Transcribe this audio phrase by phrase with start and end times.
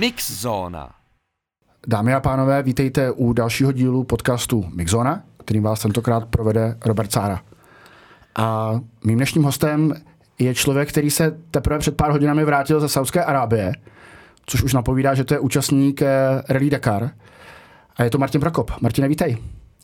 [0.00, 0.90] Mixzóna.
[1.86, 7.42] Dámy a pánové, vítejte u dalšího dílu podcastu Mixzona, kterým vás tentokrát provede Robert Sára.
[8.36, 8.72] A
[9.04, 9.94] mým dnešním hostem
[10.38, 13.72] je člověk, který se teprve před pár hodinami vrátil ze Saudské Arábie,
[14.46, 16.08] což už napovídá, že to je účastník eh,
[16.48, 17.10] Rally Dakar.
[17.96, 18.70] A je to Martin Prokop.
[18.80, 19.38] Martine, vítej.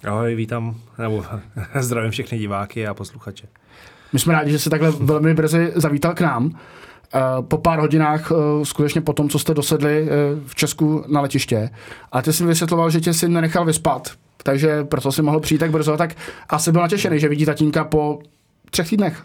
[0.04, 1.24] Ahoj, vítám, nebo
[1.80, 3.48] zdravím všechny diváky a posluchače.
[4.12, 6.58] My jsme rádi, že jsi takhle velmi brzy zavítal k nám.
[7.14, 10.08] Eh, po pár hodinách, eh, skutečně po tom, co jste dosedli
[10.46, 11.70] v Česku na letiště.
[12.12, 14.10] A ty jsi mi vysvětloval, že tě si nenechal vyspat,
[14.42, 16.14] takže proto si mohl přijít tak brzo, tak
[16.48, 18.18] asi byl natěšený, že vidí tatínka po
[18.70, 19.22] třech týdnech.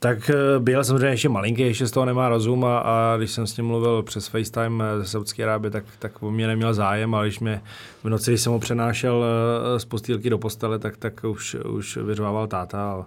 [0.00, 3.46] Tak eh, byl samozřejmě ještě malinký, ještě z toho nemá rozum a, a když jsem
[3.46, 7.14] s ním mluvil přes FaceTime eh, ze Saudské Arábie, tak, tak o mě neměl zájem,
[7.14, 7.62] ale když mě
[8.04, 11.96] v noci, když jsem ho přenášel eh, z postýlky do postele, tak, tak už, už
[11.96, 13.06] vyřvával táta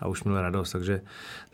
[0.00, 1.00] a, už měl radost, takže,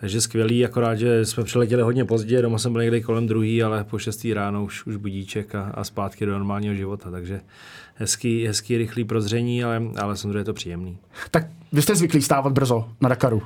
[0.00, 3.84] takže skvělý, akorát, že jsme přiletěli hodně pozdě, doma jsem byl někde kolem druhý, ale
[3.84, 7.41] po šestý ráno už, už budíček a, a zpátky do normálního života, takže
[7.95, 10.98] hezký, hezký rychlý prozření, ale, ale samozřejmě je to příjemný.
[11.31, 13.42] Tak vy jste zvyklí stávat brzo na Dakaru?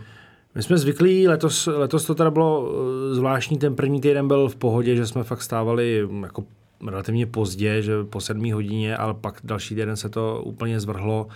[0.54, 4.56] My jsme zvyklí, letos, letos to teda bylo eh, zvláštní, ten první týden byl v
[4.56, 6.44] pohodě, že jsme fakt stávali mm, jako
[6.86, 11.28] relativně pozdě, že po sedmí hodině, ale pak další týden se to úplně zvrhlo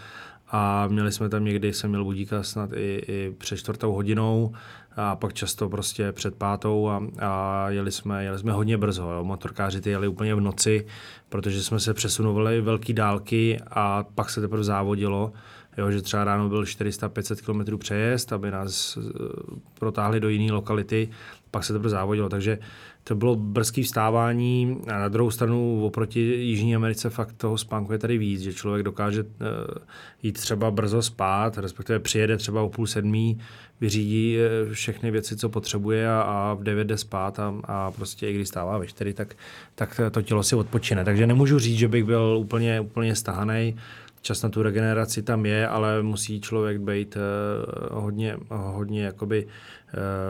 [0.53, 4.53] a měli jsme tam někdy, jsem měl budíka snad i, i před čtvrtou hodinou
[4.97, 9.11] a pak často prostě před pátou a, a jeli, jsme, jeli jsme hodně brzo.
[9.11, 9.25] Jo.
[9.25, 10.87] Motorkáři ty jeli úplně v noci,
[11.29, 15.33] protože jsme se přesunovali velké dálky a pak se teprve závodilo.
[15.79, 19.11] Jo, že třeba ráno byl 400-500 km přejezd, aby nás eh,
[19.79, 21.09] protáhli do jiné lokality,
[21.51, 22.29] pak se teprve závodilo.
[22.29, 22.59] Takže
[23.05, 27.99] to bylo brzké vstávání a na druhou stranu oproti Jižní Americe fakt toho spánku je
[27.99, 29.29] tady víc, že člověk dokáže uh,
[30.23, 33.39] jít třeba brzo spát, respektive přijede třeba o půl sedmí,
[33.81, 38.29] vyřídí uh, všechny věci, co potřebuje a, a v devět jde spát a, a prostě
[38.29, 39.35] i když stává ve čtyři, tak,
[39.75, 41.05] tak to tělo si odpočine.
[41.05, 43.77] Takže nemůžu říct, že bych byl úplně, úplně stahaný
[44.23, 49.47] čas na tu regeneraci tam je, ale musí člověk být uh, hodně, hodně jakoby,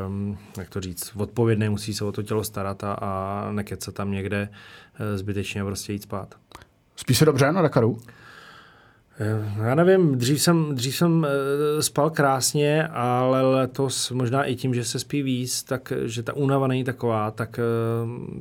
[0.06, 4.10] um, jak to říct, odpovědný, musí se o to tělo starat a, a nekecat tam
[4.10, 6.34] někde uh, zbytečně prostě jít spát.
[6.97, 7.98] Spí se dobře na Dakaru?
[9.21, 11.27] Eh, já nevím, dřív jsem, dřív jsem
[11.81, 16.67] spal krásně, ale letos možná i tím, že se spí víc, tak že ta únava
[16.67, 17.61] není taková, tak,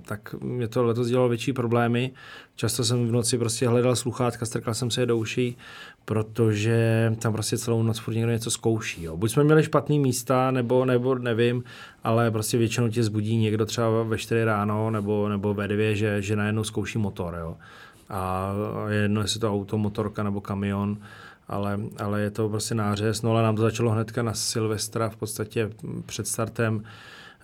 [0.06, 2.12] tak mě to letos dělalo větší problémy.
[2.56, 5.58] Často jsem v noci prostě hledal sluchátka, strkal jsem se je do uší,
[6.06, 9.04] protože tam prostě celou noc furt někdo něco zkouší.
[9.04, 9.18] Jo.
[9.18, 11.64] Buď jsme měli špatný místa, nebo, nebo nevím,
[12.04, 16.22] ale prostě většinou tě zbudí někdo třeba ve 4 ráno nebo, nebo ve 2, že,
[16.22, 17.38] že najednou zkouší motor.
[17.40, 17.58] Jo.
[18.12, 18.54] A
[18.90, 20.98] je jedno, jestli to auto, motorka nebo kamion,
[21.48, 23.22] ale, ale je to prostě nářez.
[23.22, 25.70] No ale nám to začalo hnedka na Silvestra, v podstatě
[26.06, 26.84] před startem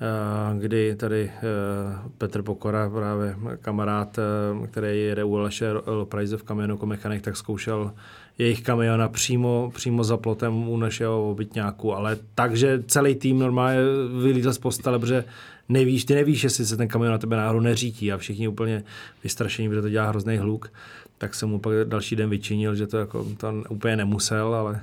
[0.01, 6.43] Eh, kdy tady eh, Petr Pokora, právě kamarád, eh, který jede u Aleše Loprajze v
[6.43, 7.91] kamionu jako mechanik, tak zkoušel
[8.37, 13.79] jejich kamiona přímo, přímo za plotem u našeho obytňáku, ale takže celý tým normálně
[14.21, 15.23] vylítl z postele, protože
[15.69, 18.83] nevíš, ty nevíš, jestli se ten kamion na tebe náhodou neřítí a všichni úplně
[19.23, 20.71] vystrašení, protože to dělá hrozný hluk,
[21.17, 24.81] tak jsem mu pak další den vyčinil, že to, jako, to úplně nemusel, ale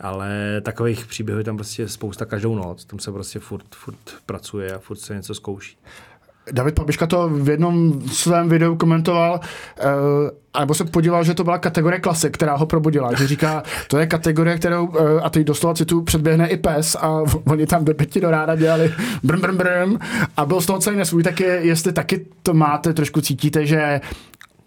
[0.00, 2.84] ale takových příběhů je tam prostě spousta každou noc.
[2.84, 5.76] Tam se prostě furt, furt pracuje a furt se něco zkouší.
[6.52, 9.40] David Pabiška to v jednom svém videu komentoval,
[9.84, 13.14] uh, nebo se podíval, že to byla kategorie klasik, která ho probudila.
[13.14, 17.22] Že říká, to je kategorie, kterou, uh, a teď doslova tu předběhne i pes a
[17.46, 18.92] oni tam do pěti do ráda dělali
[19.22, 19.98] brm, brm, brm
[20.36, 24.00] a byl z toho celý nesvůj, tak je, jestli taky to máte, trošku cítíte, že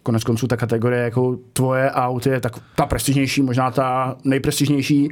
[0.04, 5.10] konec konců ta kategorie jako tvoje aut je tak ta prestižnější, možná ta nejprestižnější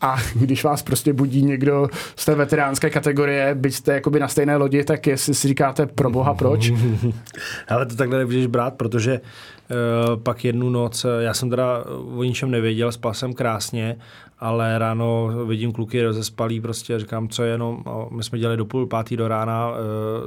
[0.00, 4.56] a když vás prostě budí někdo z té veteránské kategorie, byť jste jakoby na stejné
[4.56, 6.72] lodi, tak jestli si říkáte pro boha proč?
[7.68, 11.84] Ale to takhle nebudeš brát, protože uh, pak jednu noc, já jsem teda
[12.16, 13.96] o ničem nevěděl, spal jsem krásně,
[14.38, 18.64] ale ráno vidím kluky rozespalí prostě a říkám, co je jenom, my jsme dělali do
[18.64, 19.76] půl pátý do rána, uh,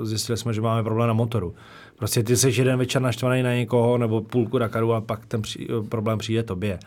[0.06, 1.56] zjistili jsme, že máme problém na motoru.
[2.04, 5.68] Prostě ty jsi jeden večer naštvaný na někoho nebo půlku Dakaru a pak ten při,
[5.90, 6.80] problém přijde tobě.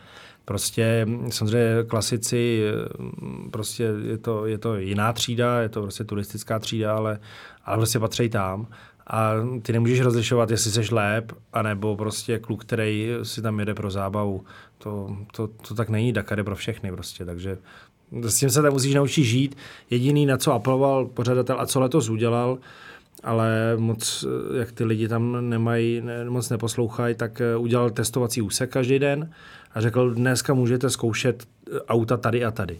[0.44, 2.62] Prostě samozřejmě klasici,
[3.50, 7.18] prostě je to, je to jiná třída, je to prostě turistická třída, ale,
[7.64, 8.66] ale prostě patří tam
[9.06, 9.32] a
[9.62, 14.44] ty nemůžeš rozlišovat, jestli jsi lép, anebo prostě kluk, který si tam jede pro zábavu.
[14.78, 17.58] To, to, to tak není, Dakar je pro všechny prostě, takže
[18.22, 19.56] s tím se tam musíš naučit žít.
[19.90, 22.58] Jediný, na co apeloval pořadatel a co letos udělal,
[23.26, 24.25] ale moc,
[24.58, 29.31] jak ty lidi tam nemají, ne, moc neposlouchají, tak eh, udělal testovací úsek každý den
[29.75, 32.78] a řekl, dneska můžete zkoušet eh, auta tady a tady.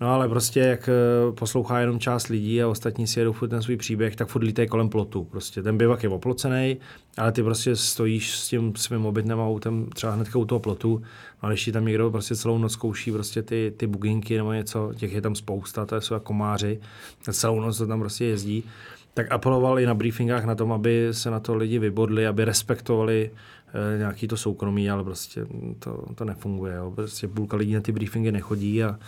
[0.00, 3.62] No ale prostě jak eh, poslouchá jenom část lidí a ostatní si jedou furt ten
[3.62, 5.24] svůj příběh, tak furt lítají kolem plotu.
[5.24, 6.76] Prostě ten bivak je oplocený,
[7.16, 11.02] ale ty prostě stojíš s tím svým obytným autem třeba hned u toho plotu,
[11.42, 15.12] no, ti tam někdo prostě celou noc zkouší prostě ty, ty buginky nebo něco, těch
[15.12, 16.80] je tam spousta, to jsou jako komáři,
[17.32, 18.64] celou noc to tam prostě jezdí,
[19.18, 23.30] tak apeloval i na briefingách na tom, aby se na to lidi vybodli, aby respektovali
[23.94, 25.46] e, nějaký to soukromí, ale prostě
[25.78, 26.74] to, to nefunguje.
[26.74, 26.92] Jo.
[26.94, 28.98] Prostě půlka lidí na ty briefingy nechodí a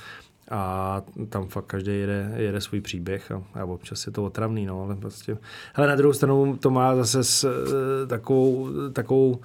[0.50, 4.82] a tam fakt každý jede, jede svůj příběh a, a občas je to otravný, no,
[4.82, 5.36] ale prostě.
[5.74, 9.40] Ale na druhou stranu to má zase s, e, takovou, takovou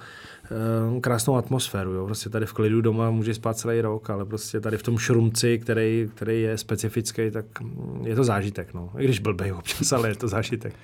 [1.00, 2.06] krásnou atmosféru, jo.
[2.06, 5.58] Prostě tady v klidu doma může spát celý rok, ale prostě tady v tom šrumci,
[5.58, 7.44] který, který je specifický, tak
[8.04, 8.90] je to zážitek, no.
[8.98, 10.74] I když blbej občas, ale je to zážitek.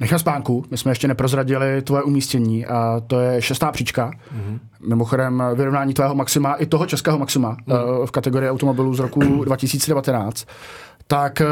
[0.00, 4.10] Nechal spánku, my jsme ještě neprozradili tvoje umístění a to je šestá příčka.
[4.10, 4.58] Mm-hmm.
[4.88, 8.06] Mimochodem vyrovnání tvého maxima i toho českého maxima mm-hmm.
[8.06, 10.46] v kategorii automobilů z roku 2019.
[11.06, 11.46] Tak eh,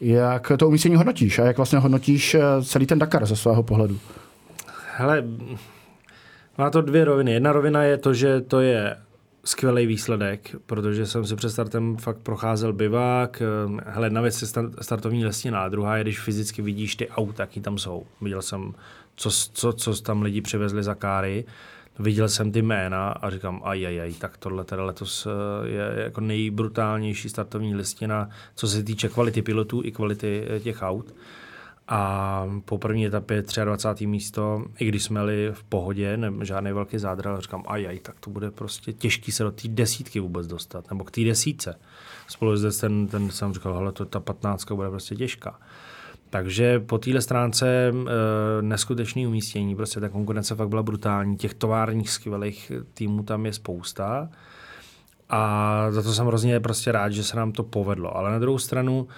[0.00, 3.98] jak to umístění hodnotíš a jak vlastně hodnotíš eh, celý ten Dakar ze svého pohledu?
[4.96, 5.24] Hele,
[6.58, 7.32] má to dvě roviny.
[7.32, 8.96] Jedna rovina je to, že to je
[9.44, 13.42] skvělý výsledek, protože jsem si před startem fakt procházel bivák.
[13.42, 14.48] Ehm, hele, jedna věc je
[14.80, 18.06] startovní lestina, a druhá je, když fyzicky vidíš ty auta, jaký tam jsou.
[18.20, 18.74] Viděl jsem,
[19.16, 21.44] co, co, co tam lidi přivezli za káry,
[21.98, 26.04] viděl jsem ty jména a říkám, aj, aj, aj, tak tohle teda letos eh, je
[26.04, 31.14] jako nejbrutálnější startovní listina, co se týče kvality pilotů i kvality eh, těch aut.
[31.88, 34.06] A po první etapě 23.
[34.06, 38.30] místo, i když jsme jeli v pohodě, ne, žádný velký zádral, říkám, aj, tak to
[38.30, 41.78] bude prostě těžký se do té desítky vůbec dostat, nebo k té desítce.
[42.28, 45.58] Spolu zde ten, ten jsem říkal, hele, to, ta patnáctka bude prostě těžká.
[46.30, 47.92] Takže po téhle stránce e,
[48.62, 54.28] neskutečný umístění, prostě ta konkurence fakt byla brutální, těch továrních skvělých týmů tam je spousta
[55.28, 58.16] a za to jsem hrozně prostě rád, že se nám to povedlo.
[58.16, 59.08] Ale na druhou stranu,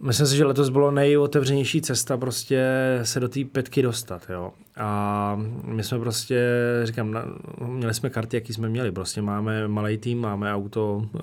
[0.00, 2.64] Myslím si, že letos bylo nejotevřenější cesta prostě
[3.02, 4.52] se do té petky dostat, jo.
[4.76, 6.50] A my jsme prostě,
[6.84, 7.24] říkám, na,
[7.66, 8.92] měli jsme karty, jaký jsme měli.
[8.92, 11.18] Prostě máme malý tým, máme auto e,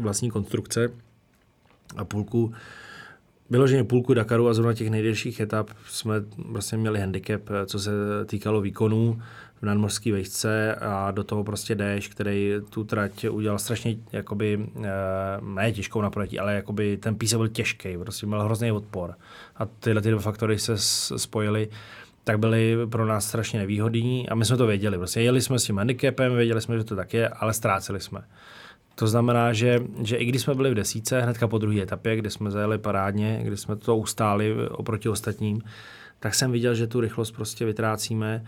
[0.00, 0.88] vlastní konstrukce
[1.96, 2.52] a půlku
[3.52, 7.90] Vyloženě půlku Dakaru a zrovna těch nejdelších etap jsme vlastně měli handicap, co se
[8.26, 9.22] týkalo výkonů
[9.62, 14.90] v nadmořské vejšce a do toho prostě jdeš, který tu trať udělal strašně jakoby, eh,
[15.40, 19.14] ne těžkou na projetí, ale jakoby ten píse byl těžký, prostě měl hrozný odpor.
[19.56, 20.78] A tyhle ty dva faktory se
[21.18, 21.68] spojily
[22.24, 24.98] tak byly pro nás strašně nevýhodní a my jsme to věděli.
[24.98, 28.20] Prostě jeli jsme s tím handicapem, věděli jsme, že to tak je, ale ztráceli jsme.
[28.94, 32.30] To znamená, že, že i když jsme byli v desíce, hnedka po druhé etapě, kde
[32.30, 35.62] jsme zajeli parádně, kdy jsme to ustáli oproti ostatním,
[36.20, 38.44] tak jsem viděl, že tu rychlost prostě vytrácíme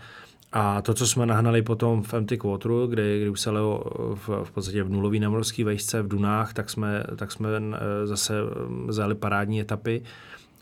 [0.57, 3.83] a to, co jsme nahnali potom v MT Quarteru, kde, kdy už se leo
[4.15, 8.33] v, v podstatě v nulový nemorský vejšce v Dunách, tak jsme, tak jsme eh, zase
[8.39, 10.01] eh, zajeli parádní etapy,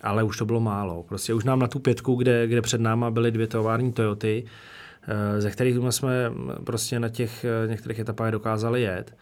[0.02, 1.04] ale už to bylo málo.
[1.04, 4.46] Prostě už nám na tu pětku, kde, kde před náma byly dvě tovární Toyoty,
[5.08, 6.32] eh, ze kterých jsme
[6.64, 9.16] prostě na těch některých etapách dokázali jet,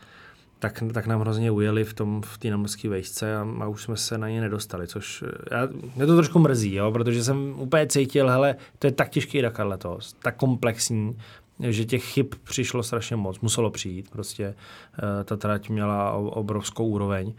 [0.62, 3.98] tak, tak nám hrozně ujeli v tom v té namorské vejšce a, a, už jsme
[3.98, 8.30] se na ně nedostali, což já, mě to trošku mrzí, jo, protože jsem úplně cítil,
[8.30, 11.18] hele, to je tak těžký Dakar letos, tak komplexní,
[11.60, 17.34] že těch chyb přišlo strašně moc, muselo přijít, prostě uh, ta trať měla obrovskou úroveň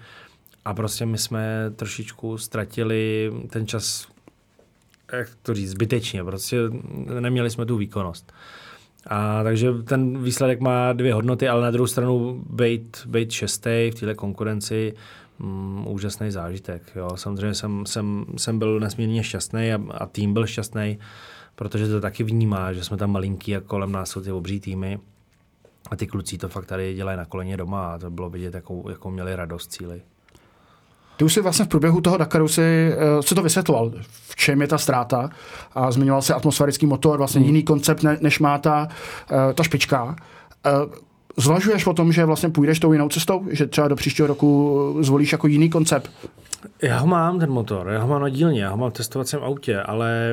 [0.65, 4.09] a prostě my jsme trošičku ztratili ten čas,
[5.13, 6.57] jak to říct, zbytečně, prostě
[7.21, 8.33] neměli jsme tu výkonnost.
[9.07, 14.01] A takže ten výsledek má dvě hodnoty, ale na druhou stranu být, být šestý v
[14.01, 14.95] této konkurenci
[15.39, 16.83] mm, úžasný zážitek.
[16.97, 17.11] Jo.
[17.15, 20.99] Samozřejmě jsem, jsem, jsem byl nesmírně šťastný a, a tým byl šťastný,
[21.55, 24.99] protože to taky vnímá, že jsme tam malinký a kolem nás jsou ty obří týmy.
[25.91, 28.89] A ty kluci to fakt tady dělají na koleně doma a to bylo vidět, jakou,
[28.89, 30.03] jakou měli radost cíli.
[31.23, 33.93] Ty už si vlastně v průběhu toho Dakaru si, uh, si to vysvětloval,
[34.29, 35.31] v čem je ta ztráta
[35.75, 37.47] a zmiňoval si atmosférický motor, vlastně hmm.
[37.47, 38.89] jiný koncept, ne, než má ta,
[39.33, 40.05] uh, ta špička.
[40.05, 40.93] Uh,
[41.37, 45.33] zvažuješ o tom, že vlastně půjdeš tou jinou cestou, že třeba do příštího roku zvolíš
[45.33, 46.11] jako jiný koncept?
[46.83, 49.39] Já ho mám, ten motor, já ho mám na dílně, já ho mám v testovacím
[49.43, 50.33] autě, ale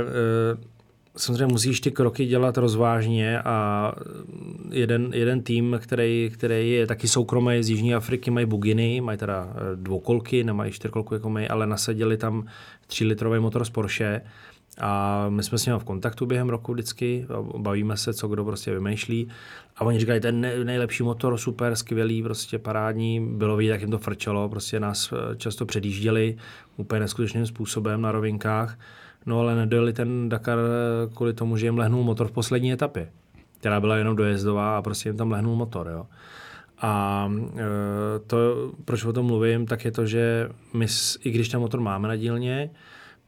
[0.54, 0.79] uh
[1.18, 3.92] samozřejmě musíš ty kroky dělat rozvážně a
[4.72, 9.54] jeden, jeden tým, který, který je taky soukromý z Jižní Afriky, mají buginy, mají teda
[9.56, 12.46] eh, dvoukolky, nemají čtyřkolku jako my, ale nasadili tam
[12.90, 14.22] 3-litrový motor z Porsche
[14.80, 18.74] a my jsme s nimi v kontaktu během roku vždycky, bavíme se, co kdo prostě
[18.74, 19.30] vymýšlí.
[19.78, 23.28] A oni říkají, ten nejlepší motor, super, skvělý, prostě parádní.
[23.38, 26.38] Bylo vidět, jak jim to frčelo, prostě nás eh, často předjížděli
[26.78, 28.78] úplně neskutečným způsobem na rovinkách.
[29.26, 33.12] No ale nedojeli ten Dakar eh, kvůli tomu, že jim lehnul motor v poslední etapě,
[33.60, 35.88] která byla jenom dojezdová a prostě jim tam lehnul motor.
[35.88, 36.06] Jo.
[36.82, 38.38] A e, to,
[38.86, 40.86] proč o tom mluvím, tak je to, že my,
[41.24, 42.70] i když ten motor máme na dílně,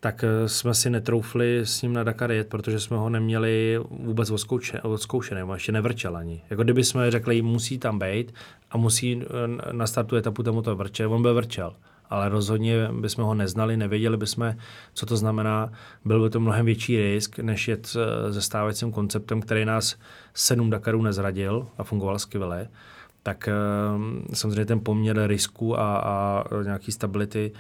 [0.01, 4.31] tak eh, jsme si netroufli s ním na Dakar jet, protože jsme ho neměli vůbec
[4.83, 6.41] odzkoušený, ještě nevrčel ani.
[6.49, 8.33] Jako kdyby jsme řekli, musí tam být
[8.71, 11.75] a musí eh, na startu etapu tomu to vrčet, on byl vrčel.
[12.11, 14.55] Ale rozhodně bychom ho neznali, nevěděli bychom,
[14.93, 15.71] co to znamená.
[16.05, 17.99] Byl by to mnohem větší risk, než jet se
[18.37, 19.95] eh, stávajícím konceptem, který nás
[20.33, 22.67] sedm Dakarů nezradil a fungoval skvěle
[23.23, 23.49] tak
[24.33, 27.51] samozřejmě ten poměr risku a, a nějaký stability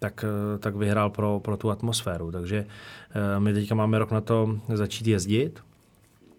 [0.00, 2.32] tak, eh, tak vyhrál pro, pro tu atmosféru.
[2.32, 5.60] Takže eh, my teďka máme rok na to začít jezdit,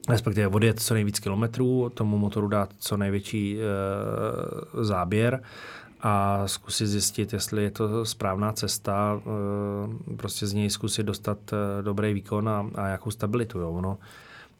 [0.10, 3.64] respektive odjet co nejvíc kilometrů, tomu motoru dát co největší e,
[4.84, 5.42] záběr
[6.02, 9.22] a zkusit zjistit, jestli je to správná cesta,
[10.12, 13.60] e, prostě z něj zkusit dostat e, dobrý výkon a, a jakou stabilitu.
[13.60, 13.72] Jo.
[13.72, 13.98] Ono,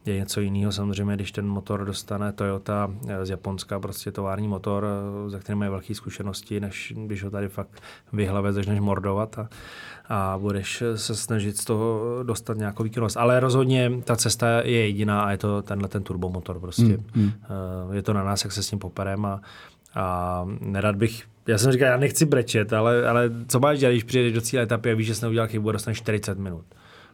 [0.06, 2.90] je něco jiného samozřejmě, když ten motor dostane Toyota
[3.22, 4.86] z Japonska, prostě tovární motor,
[5.28, 7.82] za kterým mají velké zkušenosti, než když ho tady fakt
[8.12, 9.48] vyhlave začneš mordovat a,
[10.08, 13.16] a budeš se snažit z toho dostat nějakou výkonnost.
[13.16, 16.82] Ale rozhodně ta cesta je jediná a je to tenhle ten turbomotor prostě.
[16.82, 17.32] Mm, mm.
[17.92, 19.40] Je to na nás, jak se s ním poperem a,
[19.94, 24.04] a nerad bych já jsem říkal, já nechci brečet, ale, ale co máš dělat, když
[24.04, 26.64] přijedeš do cíle etapy a víš, že jsi neudělal chybu a dostaneš 40 minut.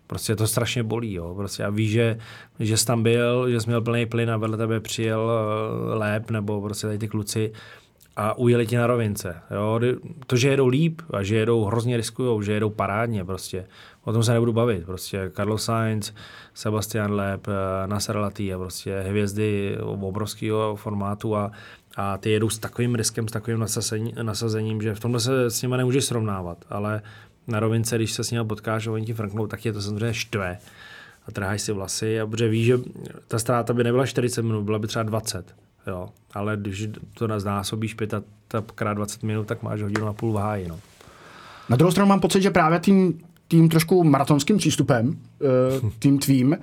[0.07, 1.13] Prostě to strašně bolí.
[1.13, 1.35] Jo.
[1.35, 2.19] Prostě a víš, že,
[2.61, 6.31] že jsi tam byl, že jsi měl plný plyn a vedle tebe přijel eh, lép
[6.31, 7.53] nebo prostě tady ty kluci
[8.17, 9.37] a ujeli ti na rovince.
[9.51, 9.81] Jo.
[10.27, 13.67] To, že jedou líp a že jedou hrozně riskujou, že jedou parádně prostě.
[14.05, 14.87] O tom se nebudu bavit.
[14.87, 16.13] Prostě Carlos Sainz,
[16.55, 21.51] Sebastian Lep, eh, Nasser Latty prostě hvězdy obrovského formátu a,
[22.01, 25.63] a ty jedou s takovým riskem, s takovým nasazením, nasazením že v tomhle se s
[25.63, 26.65] nimi nemůžeš srovnávat.
[26.71, 27.03] Ale
[27.47, 30.15] na rovince, když se s ním potkáš a oni ti franknou, tak je to samozřejmě
[30.15, 30.59] štve
[31.29, 32.79] a trháš si vlasy a protože víš, že
[33.29, 35.55] ta ztráta by nebyla 40 minut, byla by třeba 20.
[35.87, 36.09] Jo.
[36.35, 38.15] Ale když to znásobíš 5
[38.75, 40.69] krát 20 minut, tak máš hodinu a půl v háji.
[40.69, 40.81] No.
[41.69, 46.57] Na druhou stranu mám pocit, že právě tím, tím trošku maratonským přístupem, eh, tím tvým,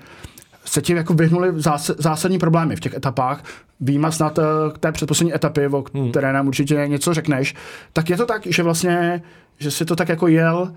[0.66, 1.54] se ti jako vyhnuli
[1.98, 3.44] zásadní problémy v těch etapách.
[3.80, 6.12] Výjima snad k eh, té předposlední etapy, o hmm.
[6.12, 7.56] které nám určitě něco řekneš,
[7.94, 9.22] tak je to tak, že vlastně,
[9.58, 10.74] že si to tak jako jel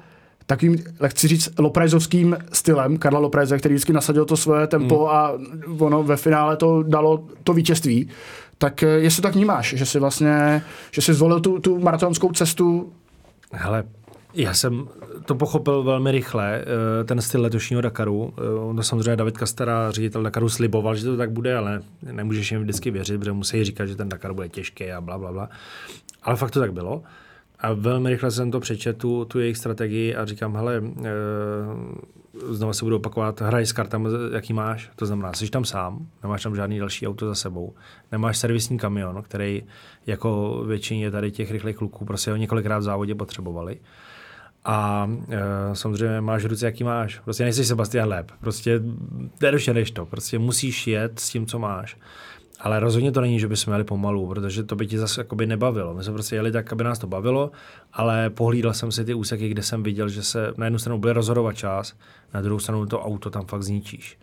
[0.47, 5.16] takovým, chci říct, loprajzovským stylem Karla Loprajze, který vždycky nasadil to svoje tempo hmm.
[5.16, 5.33] a
[5.78, 8.09] ono ve finále to dalo to vítězství.
[8.59, 12.92] Tak eh, jestli tak vnímáš, že si vlastně, že si zvolil tu, tu maratonskou cestu
[13.52, 13.85] Hele,
[14.38, 14.88] já jsem
[15.25, 16.64] to pochopil velmi rychle,
[17.00, 18.35] eh, ten styl letošního Dakaru.
[18.73, 22.62] Eh, to samozřejmě David Kastera, ředitel Dakaru, sliboval, že to tak bude, ale nemůžeš jim
[22.62, 25.49] vždycky věřit, protože musí říkat, že ten Dakar bude těžký a bla, bla, bla.
[26.23, 27.02] Ale fakt to tak bylo.
[27.61, 31.11] A velmi rychle jsem to přečetl, tu, tu jejich strategii a říkám, hele, e,
[32.49, 36.42] znovu se budu opakovat, hraj s kartami, jaký máš, to znamená, jsi tam sám, nemáš
[36.42, 37.75] tam žádný další auto za sebou,
[38.12, 39.62] nemáš servisní kamion, který
[40.07, 43.78] jako většině tady těch rychlých kluků prostě ho několikrát v závodě potřebovali.
[44.65, 47.19] A e, samozřejmě máš ruce, jaký máš.
[47.19, 48.31] Prostě nejsi Sebastian Leb.
[48.41, 48.81] Prostě
[49.41, 50.07] nedošeneš to.
[50.07, 51.97] Prostě musíš jet s tím, co máš.
[52.61, 55.95] Ale rozhodně to není, že bychom jeli pomalu, protože to by ti zase jakoby nebavilo.
[55.95, 57.50] My jsme prostě jeli tak, aby nás to bavilo,
[57.93, 61.12] ale pohlídal jsem si ty úseky, kde jsem viděl, že se na jednu stranu bude
[61.12, 61.95] rozhodovat čas,
[62.35, 64.19] na druhou stranu to auto tam fakt zničíš.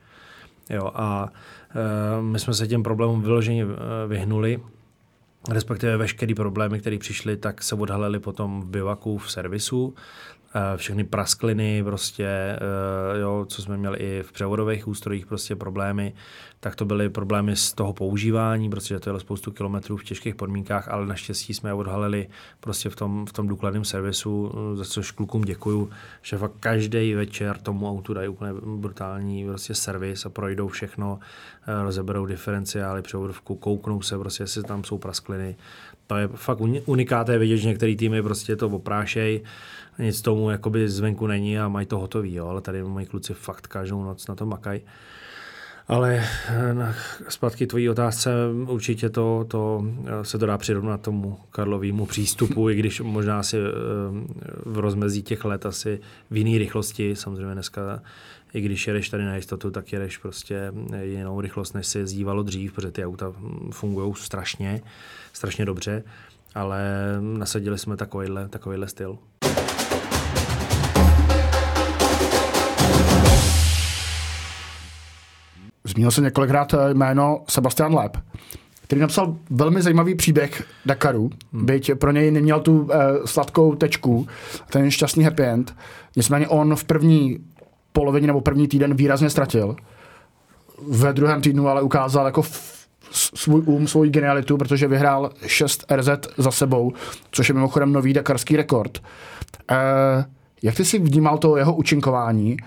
[0.69, 1.29] Jo, a
[1.75, 3.67] e, my jsme se těm problémům vyloženě e,
[4.07, 4.59] vyhnuli
[5.49, 9.95] respektive veškeré problémy, které přišly, tak se odhalily potom v bivaku, v servisu.
[10.57, 16.13] Eh, všechny praskliny, prostě, eh, jo, co jsme měli i v převodových ústrojích, prostě problémy,
[16.65, 20.87] tak to byly problémy z toho používání, protože to jelo spoustu kilometrů v těžkých podmínkách,
[20.87, 22.27] ale naštěstí jsme je odhalili
[22.59, 25.89] prostě v tom, v tom důkladném servisu, za což klukům děkuju,
[26.21, 31.19] že fakt každý večer tomu autu dají úplně brutální prostě servis a projdou všechno,
[31.67, 35.55] eh, rozeberou diferenciály, převodovku, kouknou se prostě, jestli tam jsou praskliny.
[36.07, 39.41] To je fakt unikáté vidět, že některé týmy prostě to oprášejí,
[39.99, 43.67] nic tomu jakoby zvenku není a mají to hotový, jo, ale tady moji kluci fakt
[43.67, 44.81] každou noc na to makají.
[45.87, 46.23] Ale
[47.29, 48.31] zpátky tvojí otázce,
[48.67, 49.85] určitě to, to
[50.21, 53.57] se to dá přirovnat tomu Karlovému přístupu, i když možná si
[54.65, 55.99] v rozmezí těch let asi
[56.31, 58.01] v jiné rychlosti, samozřejmě dneska
[58.53, 62.73] i když jedeš tady na jistotu, tak jedeš prostě jinou rychlost, než se jezdívalo dřív,
[62.73, 63.33] protože ty auta
[63.71, 64.81] fungují strašně,
[65.33, 66.03] strašně dobře,
[66.55, 66.81] ale
[67.19, 69.17] nasadili jsme takovýhle, takovýhle styl.
[75.85, 78.17] Zmínil se několikrát eh, jméno Sebastian Leb,
[78.83, 81.65] který napsal velmi zajímavý příběh Dakaru, hmm.
[81.65, 82.89] byť pro něj neměl tu uh,
[83.25, 84.27] sladkou tečku,
[84.69, 85.75] ten šťastný happy end.
[86.15, 87.39] Nicméně on v první
[87.93, 89.75] polovině nebo první týden výrazně ztratil.
[90.87, 92.43] Ve druhém týdnu ale ukázal jako
[93.11, 96.93] svůj um, svou genialitu, protože vyhrál 6 RZ za sebou,
[97.31, 99.01] což je mimochodem nový dakarský rekord.
[99.71, 99.75] E,
[100.63, 102.57] jak ty si vnímal to jeho učinkování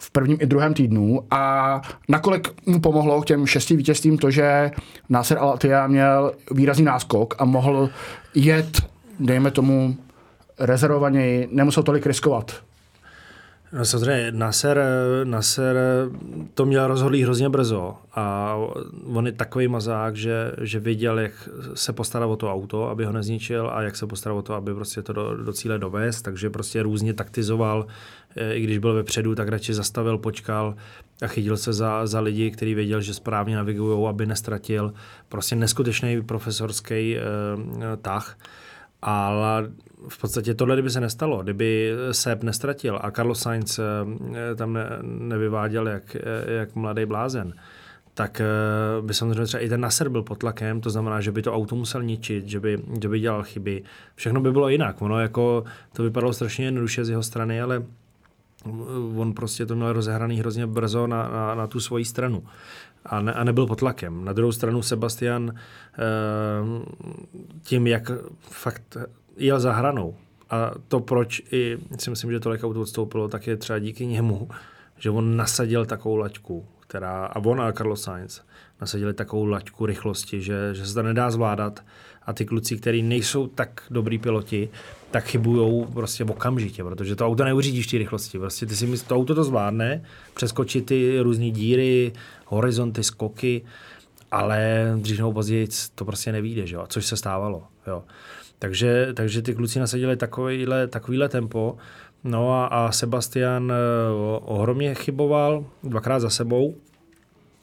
[0.00, 4.70] v prvním i druhém týdnu a nakolik mu pomohlo k těm šesti vítězstvím to, že
[5.08, 7.90] Nasser al měl výrazný náskok a mohl
[8.34, 8.82] jet,
[9.20, 9.96] dejme tomu,
[10.58, 12.69] rezervovaněji, nemusel tolik riskovat?
[13.72, 14.84] No samozřejmě, Nasser,
[15.24, 15.76] Nasser
[16.54, 18.56] to měl rozhodlý hrozně brzo a
[19.04, 23.12] on je takový mazák, že, že věděl, jak se postarat o to auto, aby ho
[23.12, 26.50] nezničil a jak se postarat o to, aby prostě to do, do cíle dovést, takže
[26.50, 27.86] prostě různě taktizoval,
[28.36, 30.74] e, i když byl vepředu, tak radši zastavil, počkal
[31.22, 34.92] a chytil se za, za lidi, který věděl, že správně navigují, aby nestratil.
[35.28, 37.20] Prostě neskutečný profesorský eh,
[38.02, 38.38] tah.
[39.02, 39.70] Ale
[40.08, 44.86] v podstatě tohle kdyby se nestalo, kdyby Seb nestratil a Carlos Sainz eh, tam ne,
[45.02, 47.54] nevyváděl jak, eh, jak mladý blázen,
[48.14, 48.44] tak eh,
[49.00, 51.76] by samozřejmě třeba i ten Nasser byl pod tlakem, to znamená, že by to auto
[51.76, 53.82] musel ničit, že by, že by dělal chyby.
[54.14, 55.02] Všechno by bylo jinak.
[55.02, 57.82] Ono jako, to vypadalo strašně jednoduše z jeho strany, ale
[59.16, 62.44] on prostě to měl rozehraný hrozně brzo na, na, na tu svoji stranu
[63.04, 64.24] a, ne, a nebyl pod tlakem.
[64.24, 65.54] Na druhou stranu Sebastian
[67.62, 68.96] tím, jak fakt
[69.36, 70.14] jel za hranou.
[70.50, 74.48] A to, proč i si myslím, že tolik auto odstoupilo, tak je třeba díky němu,
[74.98, 78.40] že on nasadil takovou laťku, která, a on a Carlos Sainz
[78.80, 81.84] nasadili takovou laťku rychlosti, že, že se to nedá zvládat
[82.22, 84.68] a ty kluci, kteří nejsou tak dobrý piloti,
[85.10, 88.38] tak chybují prostě okamžitě, protože to auto neuřídíš ty rychlosti.
[88.38, 92.12] Prostě ty si myslíš, to auto to zvládne, přeskočit ty různé díry,
[92.46, 93.62] horizonty, skoky,
[94.30, 96.84] ale dřív nebo později to prostě nevíde, že jo?
[96.88, 97.66] což se stávalo.
[97.86, 98.02] Jo.
[98.60, 101.76] Takže, takže ty kluci nasadili takovýhle, takovýhle tempo.
[102.24, 103.76] No a, a Sebastian eh,
[104.40, 106.74] ohromně chyboval dvakrát za sebou.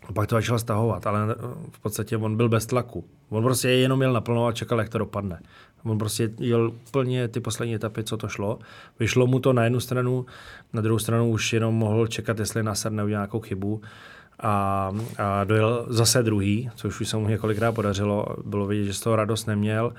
[0.10, 1.36] A pak to začal stahovat, ale eh,
[1.72, 3.06] v podstatě on byl bez tlaku.
[3.30, 5.40] On prostě jenom jel naplno a čekal, jak to dopadne.
[5.84, 8.60] On prostě jel úplně ty poslední etapy, co to šlo.
[9.00, 10.26] Vyšlo mu to na jednu stranu,
[10.74, 13.82] na druhou stranu už jenom mohl čekat, jestli Nasser neudělá nějakou chybu.
[14.40, 18.26] A, a dojel zase druhý, což už se mu několikrát podařilo.
[18.46, 19.94] Bylo vidět, že z toho radost neměl.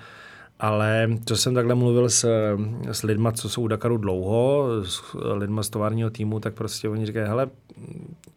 [0.60, 2.28] Ale to jsem takhle mluvil s,
[2.92, 7.06] s lidma, co jsou u Dakaru dlouho, s lidma z továrního týmu, tak prostě oni
[7.06, 7.48] říkají, hele,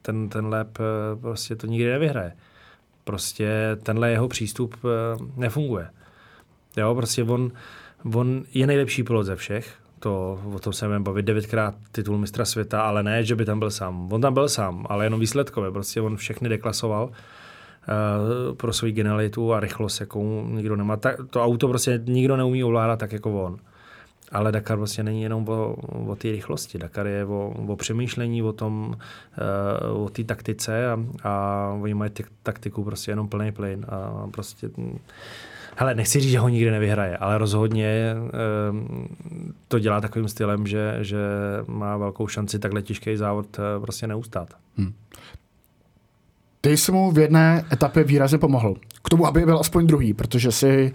[0.01, 2.33] ten, ten lep eh, prostě to nikdy nevyhraje.
[3.03, 5.89] Prostě tenhle jeho přístup eh, nefunguje.
[6.77, 7.51] Jo, prostě on,
[8.15, 12.45] on je nejlepší pilot ze všech, to, o tom se budeme bavit devětkrát titul mistra
[12.45, 14.13] světa, ale ne, že by tam byl sám.
[14.13, 15.71] On tam byl sám, ale jenom výsledkově.
[15.71, 17.09] Prostě on všechny deklasoval
[18.57, 20.97] pro svou genialitu a rychlost, jakou nikdo nemá.
[20.97, 23.57] Ta, to auto prostě nikdo neumí ovládat tak jako on.
[24.31, 25.75] Ale Dakar prostě není jenom o,
[26.07, 26.77] o té rychlosti.
[26.77, 28.95] Dakar je o, o přemýšlení, o tom,
[29.93, 32.11] uh, o té taktice a, a oni mají
[32.43, 34.69] taktiku prostě jenom plný plyn a prostě
[35.75, 38.77] Hele, nechci říct, že ho nikdy nevyhraje, ale rozhodně uh,
[39.67, 41.19] to dělá takovým stylem, že, že
[41.67, 44.53] má velkou šanci takhle těžký závod prostě neustát.
[44.77, 44.93] Hmm.
[46.71, 48.75] Ty jsi mu v jedné etapě výrazně pomohl.
[49.03, 50.93] K tomu, aby byl aspoň druhý, protože si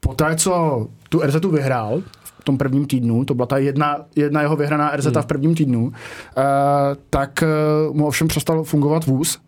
[0.00, 2.02] po té, co tu RZ vyhrál
[2.40, 5.22] v tom prvním týdnu, to byla ta jedna, jedna jeho vyhraná RZ hmm.
[5.22, 5.92] v prvním týdnu, uh,
[7.10, 7.44] tak
[7.88, 9.38] uh, mu ovšem přestal fungovat vůz,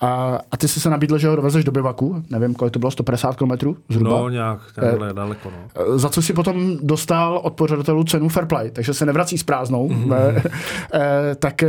[0.00, 2.90] a, a ty jsi se nabídl, že ho dovezeš do bivaku, nevím, kolik to bylo,
[2.90, 4.10] 150 km zhruba.
[4.10, 5.50] No, nějak, takhle eh, daleko.
[5.50, 5.98] No.
[5.98, 9.88] Za co si potom dostal od pořadatelů cenu Fairplay, takže se nevrací s prázdnou.
[9.88, 10.42] Mm-hmm.
[10.94, 11.64] eh, tak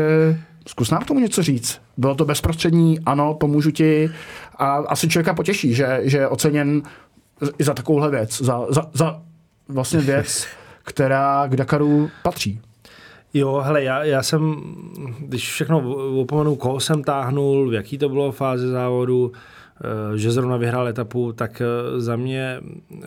[0.68, 1.82] Zkus nám k tomu něco říct.
[1.98, 4.10] Bylo to bezprostřední, ano, pomůžu ti
[4.56, 6.82] a asi člověka potěší, že, že je oceněn
[7.58, 9.22] i za takovouhle věc, za, za, za
[9.68, 10.48] vlastně věc,
[10.84, 12.62] která k Dakaru patří.
[13.34, 14.56] Jo, hele, já, já jsem,
[15.20, 15.80] když všechno
[16.22, 19.55] opomenu, koho jsem táhnul, v jaký to bylo fáze závodu, Eh,
[20.16, 23.06] že zrovna vyhrál etapu, tak eh, za mě eh,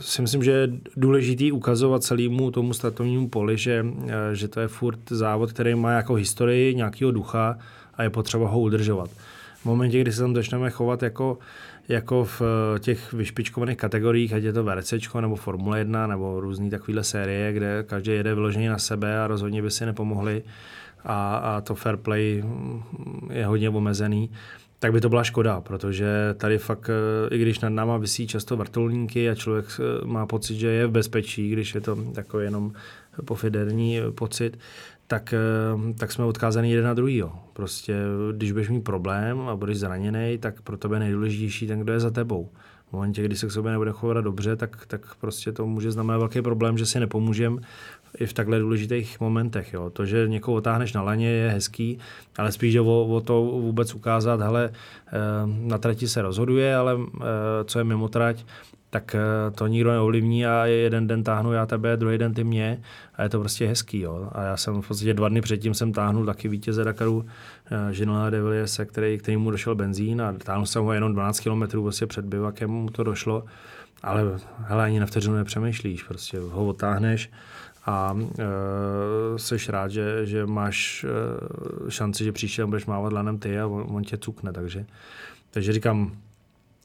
[0.00, 3.86] si myslím, že je důležitý ukazovat celému tomu startovnímu poli, že,
[4.32, 7.58] že to je furt závod, který má jako historii nějakého ducha
[7.94, 9.10] a je potřeba ho udržovat.
[9.60, 11.38] V momentě, kdy se tam začneme chovat jako,
[11.88, 16.70] jako v eh, těch vyšpičkovaných kategoriích, ať je to VRC nebo Formule 1 nebo různé
[16.70, 20.42] takovéhle série, kde každý jede vyloženě na sebe a rozhodně by si nepomohli
[21.04, 22.82] a, a to fair play mm,
[23.32, 24.30] je hodně omezený,
[24.78, 28.56] tak by to byla škoda, protože tady fakt, eh, i když nad náma vysí často
[28.56, 32.72] vrtulníky a člověk eh, má pocit, že je v bezpečí, když je to takový jenom
[33.24, 34.58] pofiderní pocit,
[35.06, 37.22] tak, eh, tak jsme odkázaný jeden na druhý.
[37.52, 37.96] Prostě,
[38.32, 42.10] když budeš mít problém a budeš zraněný, tak pro tebe nejdůležitější ten, kdo je za
[42.10, 42.50] tebou.
[42.88, 46.18] V momentě, kdy se k sobě nebude chovat dobře, tak, tak prostě to může znamenat
[46.18, 47.60] velký problém, že si nepomůžem
[48.18, 49.72] i v takhle důležitých momentech.
[49.72, 49.90] Jo.
[49.90, 51.98] To, že někoho otáhneš na laně, je hezký,
[52.38, 55.12] ale spíš o, o to vůbec ukázat, hele, eh,
[55.44, 57.24] na trati se rozhoduje, ale eh,
[57.64, 58.44] co je mimo trať,
[58.90, 62.80] tak eh, to nikdo neovlivní a jeden den táhnu já tebe, druhý den ty mě
[63.14, 64.00] a je to prostě hezký.
[64.00, 64.28] Jo.
[64.32, 67.26] A já jsem v podstatě dva dny předtím jsem táhnul taky vítěze Dakaru
[67.90, 71.82] Žinona de Villiers, který, který mu došel benzín a táhnul jsem ho jenom 12 km
[71.82, 73.44] prostě před bivakem mu to došlo.
[74.02, 74.22] Ale
[74.58, 77.30] hele, ani na vteřinu nepřemýšlíš, prostě ho otáhneš
[77.86, 83.58] a e, jsi rád, že, že máš e, šanci, že příště budeš mávat lanem ty
[83.58, 84.86] a on, on tě cukne, takže,
[85.50, 86.12] takže říkám,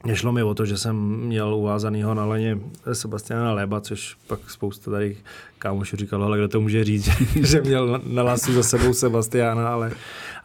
[0.04, 2.58] Nešlo mi o to, že jsem měl uvázanýho na leně
[2.92, 5.16] Sebastiana Léba, což pak spousta tady
[5.58, 7.04] kámošů říkalo, ale kdo to může říct,
[7.42, 9.92] že měl na lasu za sebou Sebastiana, ale,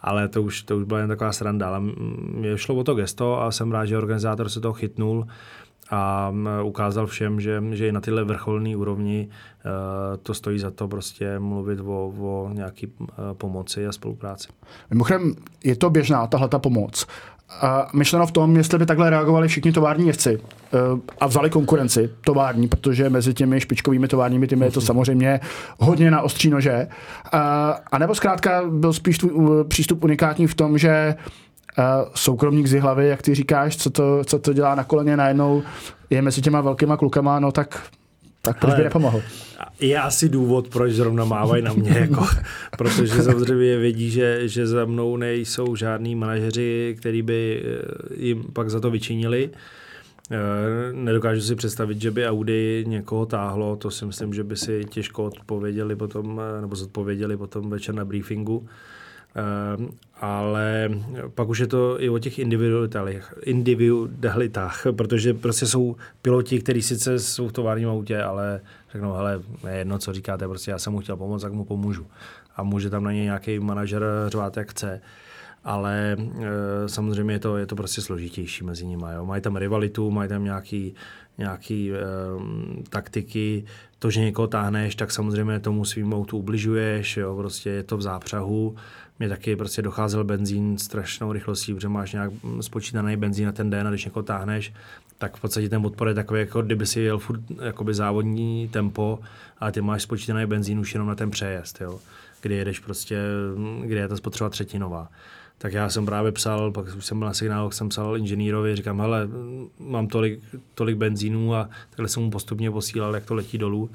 [0.01, 1.67] ale to, už, to už byla jen taková sranda.
[1.67, 1.79] Ale
[2.33, 5.27] mě šlo o to gesto a jsem rád, že organizátor se toho chytnul
[5.91, 6.31] a
[6.63, 9.71] ukázal všem, že, že i na tyhle vrcholné úrovni uh,
[10.23, 14.47] to stojí za to prostě mluvit o, o nějaký uh, pomoci a spolupráci.
[14.89, 17.07] Mimochodem, je to běžná tahle ta pomoc.
[17.61, 22.09] A myšleno v tom, jestli by takhle reagovali všichni tovární jezdci uh, a vzali konkurenci
[22.25, 25.39] tovární, protože mezi těmi špičkovými továrními týmy je to samozřejmě
[25.79, 26.87] hodně na ostří nože.
[27.33, 27.39] Uh,
[27.91, 31.15] a nebo zkrátka byl spíš tvůj přístup unikátní v tom, že
[32.15, 35.63] soukromník z hlavy, jak ty říkáš, co to, co to dělá na koleně najednou,
[36.09, 37.89] je mezi těma velkýma klukama, no tak
[38.47, 39.21] tak proč by nepomohl?
[39.79, 42.25] Je asi důvod, proč zrovna mávají na mě, jako,
[42.77, 48.69] protože samozřejmě vědí, že, že za mnou nejsou žádní manažeři, který by eh, jim pak
[48.69, 49.49] za to vyčinili.
[50.31, 50.37] Eh,
[50.93, 55.23] nedokážu si představit, že by Audi někoho táhlo, to si myslím, že by si těžko
[55.23, 58.67] odpověděli potom, eh, nebo zodpověděli potom večer na briefingu.
[59.37, 59.89] Ehm,
[60.21, 60.89] ale
[61.35, 67.19] pak už je to i o těch individualitách, individualitách protože prostě jsou piloti, kteří sice
[67.19, 70.99] jsou v továrním autě, ale řeknou, hele, je jedno, co říkáte, prostě já jsem mu
[70.99, 72.07] chtěl pomoct, tak mu pomůžu.
[72.55, 75.01] A může tam na něj nějaký manažer řvát, jak chce
[75.63, 79.05] ale e, samozřejmě je to, je to prostě složitější mezi nimi.
[79.15, 79.25] Jo.
[79.25, 80.95] Mají tam rivalitu, mají tam nějaký,
[81.37, 81.97] nějaký e,
[82.89, 83.65] taktiky,
[83.99, 88.01] to, že někoho táhneš, tak samozřejmě tomu svým autu ubližuješ, jo, prostě je to v
[88.01, 88.75] zápřahu,
[89.19, 93.87] mě taky prostě docházel benzín strašnou rychlostí, protože máš nějak spočítaný benzín na ten den
[93.87, 94.73] a když někoho táhneš,
[95.17, 99.19] tak v podstatě ten odpor je takový, jako kdyby si jel furt jakoby závodní tempo,
[99.59, 101.99] ale ty máš spočítaný benzín už jenom na ten přejezd, jo,
[102.41, 103.21] kdy jedeš prostě,
[103.83, 105.09] kdy je ta spotřeba třetinová.
[105.57, 108.99] Tak já jsem právě psal, pak už jsem byl na signálu, jsem psal inženýrovi, říkám,
[108.99, 109.27] hele,
[109.79, 110.39] mám tolik,
[110.73, 113.89] tolik benzínů a takhle jsem mu postupně posílal, jak to letí dolů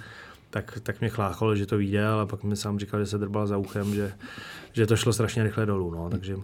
[0.52, 3.46] tak, tak mě chláchalo, že to vyjde, ale pak mi sám říkal, že se drbal
[3.46, 4.12] za uchem, že,
[4.72, 5.90] že to šlo strašně rychle dolů.
[5.90, 6.10] No.
[6.10, 6.36] Takže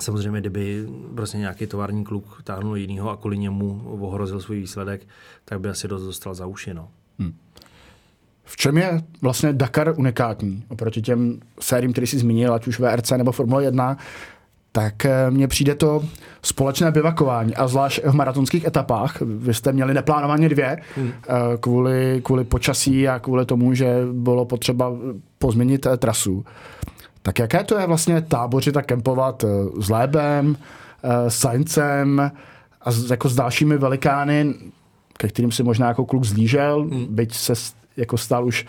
[0.00, 5.06] samozřejmě, kdyby prostě nějaký tovární kluk táhnul jinýho a kvůli němu ohrozil svůj výsledek,
[5.44, 6.74] tak by asi dost dostal za uši.
[6.74, 6.88] No.
[7.18, 7.34] Hmm.
[8.44, 13.10] V čem je vlastně Dakar unikátní oproti těm sériím, který jsi zmínil, ať už VRC
[13.10, 13.96] nebo Formule 1,
[14.76, 16.04] tak eh, mně přijde to
[16.42, 19.20] společné bivakování a zvlášť v maratonských etapách.
[19.20, 21.12] Vy jste měli neplánovaně dvě hmm.
[21.28, 24.92] Eh, kvůli, kvůli počasí a kvůli tomu, že bylo potřeba
[25.38, 26.44] pozměnit eh, trasu.
[27.22, 29.44] Tak jaké to je vlastně tábořit a kempovat
[29.80, 30.56] s Lébem,
[31.28, 32.32] s Saincem
[32.80, 34.54] a s, jako s dalšími velikány,
[35.18, 37.06] ke kterým si možná jako kluk zlížel, hmm.
[37.10, 37.52] byť se
[37.96, 38.66] jako stal už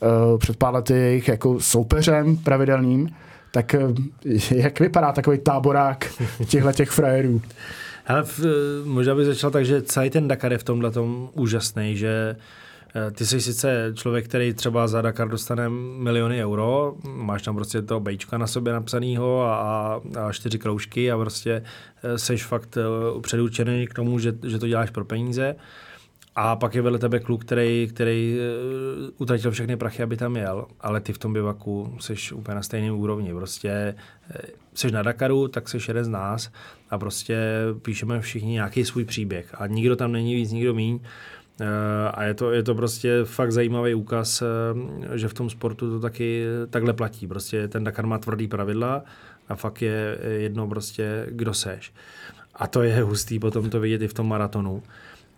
[0.00, 3.08] uh, před pár lety jejich jako soupeřem pravidelným.
[3.56, 3.80] Tak eh,
[4.54, 6.12] jak vypadá takový táborák
[6.48, 7.42] těchto těch frajerů?
[8.04, 8.24] Hele,
[8.84, 12.36] možná bych začal tak, že celý ten Dakar je v tomhle tom úžasný, že
[12.94, 17.82] eh, ty jsi sice člověk, který třeba za Dakar dostane miliony euro, máš tam prostě
[17.82, 21.62] to bejčka na sobě napsanýho a, a čtyři kroužky a prostě
[22.16, 22.78] jsi fakt
[23.20, 25.56] předurčený k tomu, že, že to děláš pro peníze.
[26.38, 30.66] A pak je vedle tebe kluk, který, který uh, utratil všechny prachy, aby tam jel,
[30.80, 33.34] ale ty v tom bivaku jsi úplně na stejném úrovni.
[33.34, 33.94] Prostě
[34.74, 36.50] jsi na Dakaru, tak jsi jeden z nás
[36.90, 37.36] a prostě
[37.82, 39.54] píšeme všichni nějaký svůj příběh.
[39.58, 41.00] A nikdo tam není víc, nikdo míň.
[42.10, 44.42] a je to, je to prostě fakt zajímavý úkaz,
[45.14, 47.26] že v tom sportu to taky takhle platí.
[47.26, 49.04] Prostě ten Dakar má tvrdý pravidla
[49.48, 51.92] a fakt je jedno prostě, kdo seš.
[52.54, 54.82] A to je hustý potom to vidět i v tom maratonu,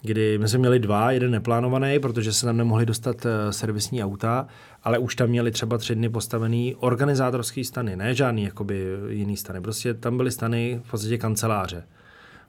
[0.02, 4.46] kdy my jsme měli dva, jeden neplánovaný, protože se tam nemohli dostat eh, servisní auta,
[4.84, 9.60] ale už tam měli třeba tři dny postavený organizátorský stany, ne žádný jakoby jiný stany.
[9.60, 11.84] Prostě tam byly stany v podstatě kanceláře.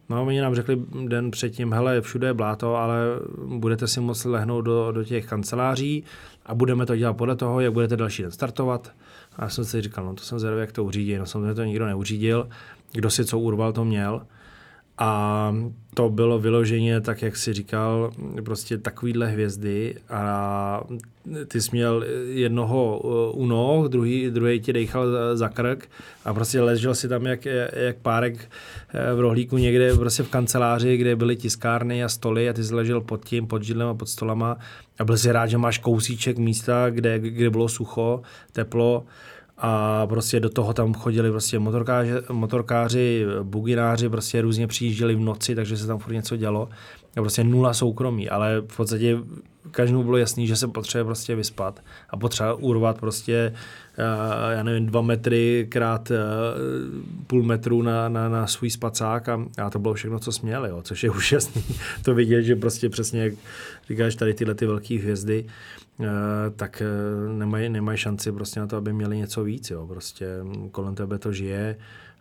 [0.10, 3.00] No a oni nám řekli den předtím, hele, všude je bláto, ale
[3.46, 6.04] budete si moct lehnout do, do těch kanceláří
[6.46, 8.92] a budeme to dělat podle toho, jak budete další den startovat.
[9.38, 11.18] A já jsem si říkal, no to jsem zvědavý, jak to uřídí.
[11.18, 12.50] No samozřejmě to nikdo neuřídil.
[12.92, 14.22] Kdo si co urval, to měl.
[15.00, 15.56] A
[15.94, 18.12] to bylo vyloženě, tak jak si říkal,
[18.46, 19.96] prostě takovýhle hvězdy.
[20.10, 20.82] A
[21.48, 25.90] ty jsi měl jednoho uh, u noh, druhý, druhý ti dejchal za krk.
[26.26, 28.50] A prostě ležel si tam jak, jak párek
[28.94, 32.50] eh, v rohlíku někde prostě v kanceláři, kde byly tiskárny a stoly.
[32.50, 34.58] A ty jsi ležel pod tím, pod židlem a pod stolama.
[35.00, 39.06] A byl si rád, že máš kousíček místa, kde, kde bylo sucho, teplo
[39.62, 45.56] a prostě do toho tam chodili prostě motorkáři, motorkáři bugináři, prostě různě přijížděli v noci,
[45.56, 46.69] takže se tam furt něco dělo.
[47.13, 49.17] Prostě nula soukromí, ale v podstatě
[49.72, 53.54] každému bylo jasný, že se potřebuje prostě vyspat a potřeba urvat prostě,
[53.98, 56.17] eh, já nevím, dva metry krát eh,
[57.28, 60.82] půl metru na, na, na svůj spacák a, a to bylo všechno, co směli, jo,
[60.82, 61.63] což je úžasný.
[62.04, 63.34] To vidět, že prostě přesně, jak
[63.89, 65.45] říkáš, tady tyhle ty velké hvězdy,
[66.00, 66.06] eh,
[66.56, 66.84] tak
[67.38, 70.28] nemají, nemají šanci prostě na to, aby měli něco víc, jo, prostě
[70.72, 71.76] kolem tebe to žije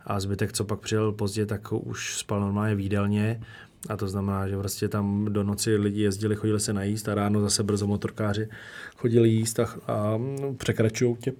[0.05, 3.41] a zbytek, co pak přijel pozdě, tak už spal normálně výdelně
[3.89, 7.41] a to znamená, že prostě tam do noci lidi jezdili, chodili se najíst a ráno
[7.41, 8.49] zase brzo motorkáři
[8.97, 10.19] chodili jíst a, a
[10.57, 11.33] překračují tě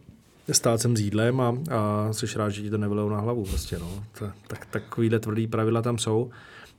[0.52, 4.04] stácem s jídlem a, a jsi rád, že ti to nevylou na hlavu prostě, no.
[4.48, 6.30] Tak, takovýhle tvrdý pravidla tam jsou.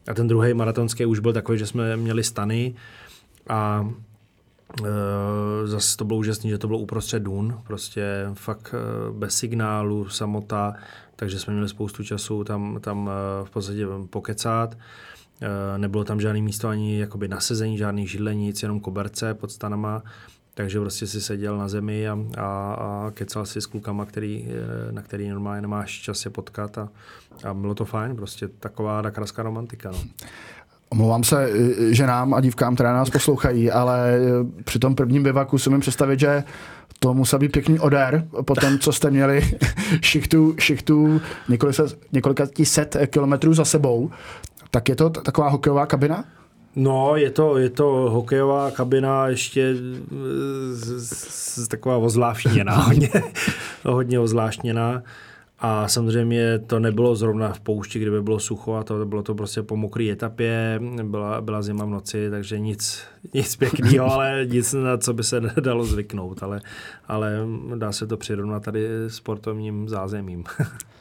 [0.09, 2.75] A ten druhý maratonský už byl takový, že jsme měli stany
[3.49, 3.91] a
[4.85, 10.09] e, zase to bylo úžasné, že to bylo uprostřed dun, prostě fakt e, bez signálu,
[10.09, 10.75] samota,
[11.17, 14.77] takže jsme měli spoustu času tam, tam e, v podstatě pokecat.
[15.43, 20.03] Eh, nebylo tam žádný místo ani jakoby nasezení, žádný židle, nic, jenom koberce pod stanama.
[20.55, 24.93] Takže prostě si seděl na zemi a, a, a kecal si s klukama, který, eh,
[24.93, 26.89] na který normálně nemáš čas se potkat a,
[27.45, 29.91] a bylo to fajn, prostě taková dakarská romantika.
[29.91, 29.99] No.
[30.89, 34.19] Omlouvám se eh, ženám a dívkám, které nás poslouchají, ale
[34.65, 36.45] při tom prvním bivaku si mi představit, že
[36.99, 39.43] to musel být pěkný odér po tom, co jste měli
[40.01, 44.11] šichtu, šichtu několika, několika set kilometrů za sebou.
[44.71, 46.25] Tak je to taková hokejová kabina?
[46.77, 49.75] No, je to, je to hokejová kabina ještě
[50.71, 53.11] z, z, z taková ozvláštněná, hodně,
[53.85, 55.03] hodně ozvláštněná.
[55.63, 59.35] A samozřejmě to nebylo zrovna v poušti, kde by bylo sucho a to bylo to
[59.35, 63.03] prostě po mokré etapě, byla, byla zima v noci, takže nic,
[63.35, 66.61] nic pěkného, ale nic, na co by se dalo zvyknout, ale,
[67.09, 67.33] ale
[67.75, 70.45] dá se to přirovnat tady sportovním zázemím.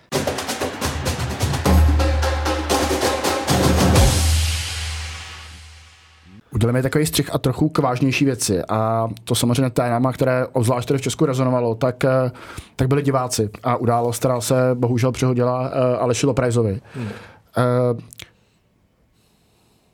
[6.52, 8.62] uděláme takový střih a trochu k vážnější věci.
[8.70, 12.32] A to samozřejmě téma, které obzvlášť tady v Česku rezonovalo, tak, eh,
[12.76, 13.50] tak byli diváci.
[13.64, 15.68] A událost, která se bohužel přihodila uh,
[16.00, 16.82] Aleši Loprajzovi.
[16.94, 17.06] Hmm.
[17.06, 18.00] Uh,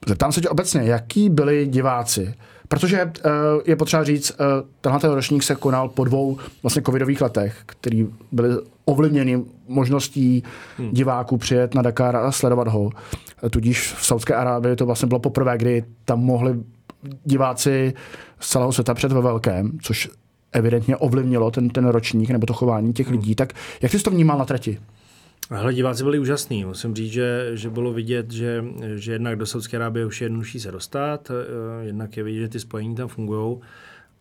[0.07, 2.33] zeptám se tě obecně, jaký byli diváci?
[2.67, 3.31] Protože uh,
[3.65, 4.45] je potřeba říct, uh,
[4.81, 8.49] tenhle ten ročník se konal po dvou vlastně covidových letech, který byly
[8.85, 10.43] ovlivněny možností
[10.77, 10.91] hmm.
[10.91, 12.89] diváků přijet na Dakar a sledovat ho.
[13.49, 16.55] Tudíž v Saudské Arábii to vlastně bylo poprvé, kdy tam mohli
[17.23, 17.93] diváci
[18.39, 20.09] z celého světa před ve velkém, což
[20.51, 23.17] evidentně ovlivnilo ten, ten ročník nebo to chování těch hmm.
[23.17, 23.35] lidí.
[23.35, 24.79] Tak jak jsi to vnímal na trati?
[25.49, 26.65] Ale diváci byli úžasní.
[26.65, 30.59] Musím říct, že, že bylo vidět, že, že jednak do Saudské Arábie už je jednodušší
[30.59, 33.57] se dostat, eh, jednak je vidět, že ty spojení tam fungují.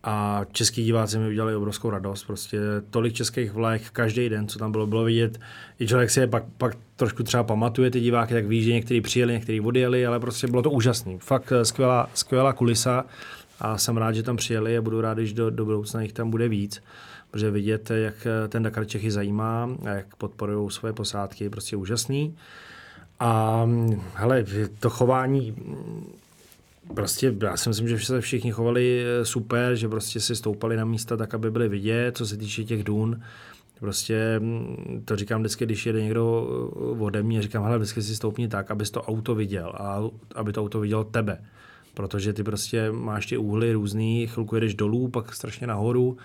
[0.07, 2.23] A český diváci mi udělali obrovskou radost.
[2.23, 2.59] Prostě
[2.89, 5.39] tolik českých vlajek každý den, co tam bylo, bylo vidět.
[5.79, 9.01] I člověk si je pak, pak trošku třeba pamatuje ty diváky, tak ví, že někteří
[9.01, 11.19] přijeli, někteří odjeli, ale prostě bylo to úžasný.
[11.19, 13.05] Fakt eh, skvělá, skvělá kulisa
[13.59, 16.29] a jsem rád, že tam přijeli a budu rád, když do, do budoucna jich tam
[16.29, 16.81] bude víc.
[17.35, 22.35] Protože vidět, jak eh, ten Dakar Čechy zajímá jak podporují svoje posádky, je prostě úžasný.
[23.19, 24.45] A hm, hele,
[24.79, 25.55] to chování
[26.93, 30.85] prostě já si myslím, že se všichni chovali eh, super, že prostě si stoupali na
[30.85, 33.21] místa tak, aby byli vidět, co se týče těch dun.
[33.79, 36.47] Prostě mm, to říkám vždycky, když jede někdo
[36.99, 40.03] eh, ode mě, říkám, hele, vždycky si stoupni tak, abys to auto viděl a
[40.35, 41.41] aby to auto vidělo tebe.
[41.93, 46.17] Protože ty prostě máš ty úhly různý, chvilku jedeš dolů, pak strašně nahoru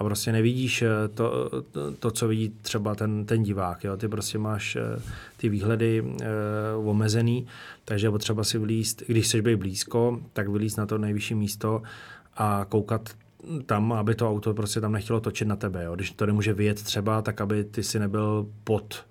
[0.00, 3.84] a prostě nevidíš eh, to, to, to co vidí třeba ten, ten divák.
[3.84, 3.96] Jo?
[3.96, 5.02] Ty prostě máš eh,
[5.36, 7.46] ty výhledy uh, omezený,
[7.84, 11.82] takže je potřeba si vlíst, když chceš být blízko, tak vylíst na to nejvyšší místo
[12.36, 13.10] a koukat
[13.66, 15.84] tam, aby to auto prostě tam nechtělo točit na tebe.
[15.84, 15.94] Jo?
[15.94, 19.04] Když to nemůže vyjet třeba, tak aby ty si nebyl pod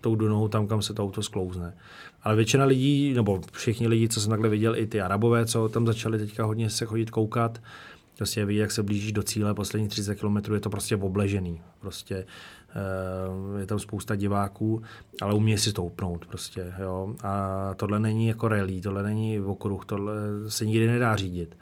[0.00, 1.74] tou dunou tam, kam se to auto sklouzne.
[2.22, 5.86] Ale většina lidí, nebo všichni lidi, co jsem takhle viděl, i ty arabové, co tam
[5.86, 7.58] začali teďka hodně se chodit koukat,
[8.22, 11.60] prostě vidí, jak se blížíš do cíle, poslední 30 km je to prostě obležený.
[11.80, 12.26] Prostě
[13.54, 14.82] uh, je tam spousta diváků,
[15.22, 17.14] ale umí si stoupnout prostě, jo.
[17.22, 20.12] A tohle není jako rally, tohle není okruh, tohle
[20.48, 21.56] se nikdy nedá řídit.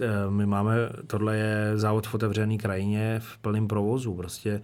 [0.00, 0.74] Eh, my máme,
[1.06, 4.14] tohle je závod v otevřené krajině v plném provozu.
[4.14, 4.60] Prostě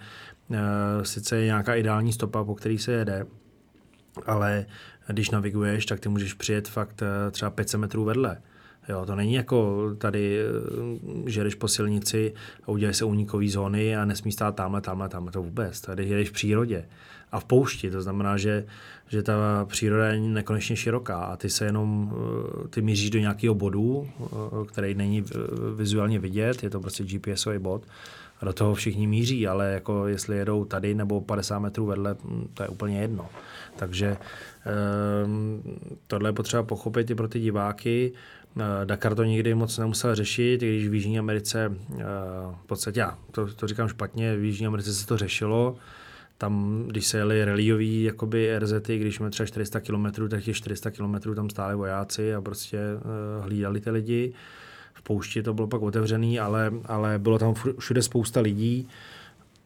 [0.48, 0.56] uh,
[1.02, 3.26] sice je nějaká ideální stopa, po který se jede,
[4.26, 4.66] ale
[5.06, 8.40] když naviguješ, tak ty můžeš přijet fakt třeba 500 metrů vedle.
[8.88, 10.38] Jo, to není jako tady,
[11.26, 15.32] že jdeš po silnici a uděláš se únikové zóny a nesmí stát tamhle, tamhle, tamhle,
[15.32, 15.80] to vůbec.
[15.80, 16.84] Tady jedeš v přírodě
[17.32, 18.66] a v poušti, to znamená, že,
[19.08, 22.14] že ta příroda je nekonečně široká a ty se jenom,
[22.70, 24.08] ty míříš do nějakého bodu,
[24.66, 25.24] který není
[25.76, 27.82] vizuálně vidět, je to prostě GPSový bod
[28.40, 32.16] a do toho všichni míří, ale jako jestli jedou tady nebo 50 metrů vedle,
[32.54, 33.28] to je úplně jedno.
[33.76, 34.16] Takže
[35.24, 35.62] um,
[36.06, 38.12] tohle je potřeba pochopit i pro ty diváky.
[38.84, 42.02] Dakar to nikdy moc nemusel řešit, když v Jižní Americe, eh,
[42.62, 45.76] v podstatě já to, to říkám špatně, v Jižní Americe se to řešilo,
[46.38, 50.90] tam, když se jeli reliový jakoby RZty, když jsme třeba 400 km, tak těch 400
[50.90, 54.32] km tam stáli vojáci a prostě uh, hlídali ty lidi.
[54.94, 58.88] V poušti to bylo pak otevřený, ale, ale bylo tam všude spousta lidí.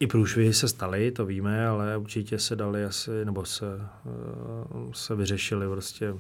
[0.01, 3.67] I průšvihy se staly, to víme, ale určitě se dali asi, nebo se,
[4.05, 6.19] uh, se vyřešili prostě uh,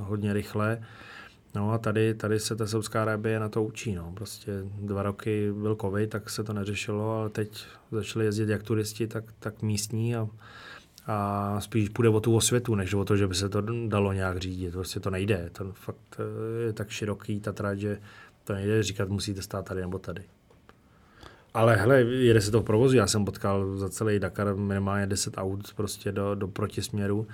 [0.00, 0.78] hodně rychle.
[1.58, 3.94] No a tady, tady se ta Saudská Arábie na to učí.
[3.94, 4.12] No.
[4.14, 9.06] Prostě dva roky byl covid, tak se to neřešilo, ale teď začali jezdit jak turisti,
[9.06, 10.28] tak, tak místní a,
[11.06, 14.38] a spíš půjde o tu osvětu, než o to, že by se to dalo nějak
[14.38, 14.72] řídit.
[14.72, 15.50] Prostě to nejde.
[15.52, 17.98] To fakt eh, je tak široký ta trať, že
[18.44, 20.22] to nejde říkat, musíte stát tady nebo tady.
[21.54, 22.96] Ale hele, jede se to v provozu.
[22.96, 27.26] Já jsem potkal za celý Dakar minimálně 10 aut prostě do, do protisměru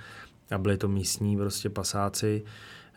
[0.51, 2.43] a byli to místní prostě pasáci.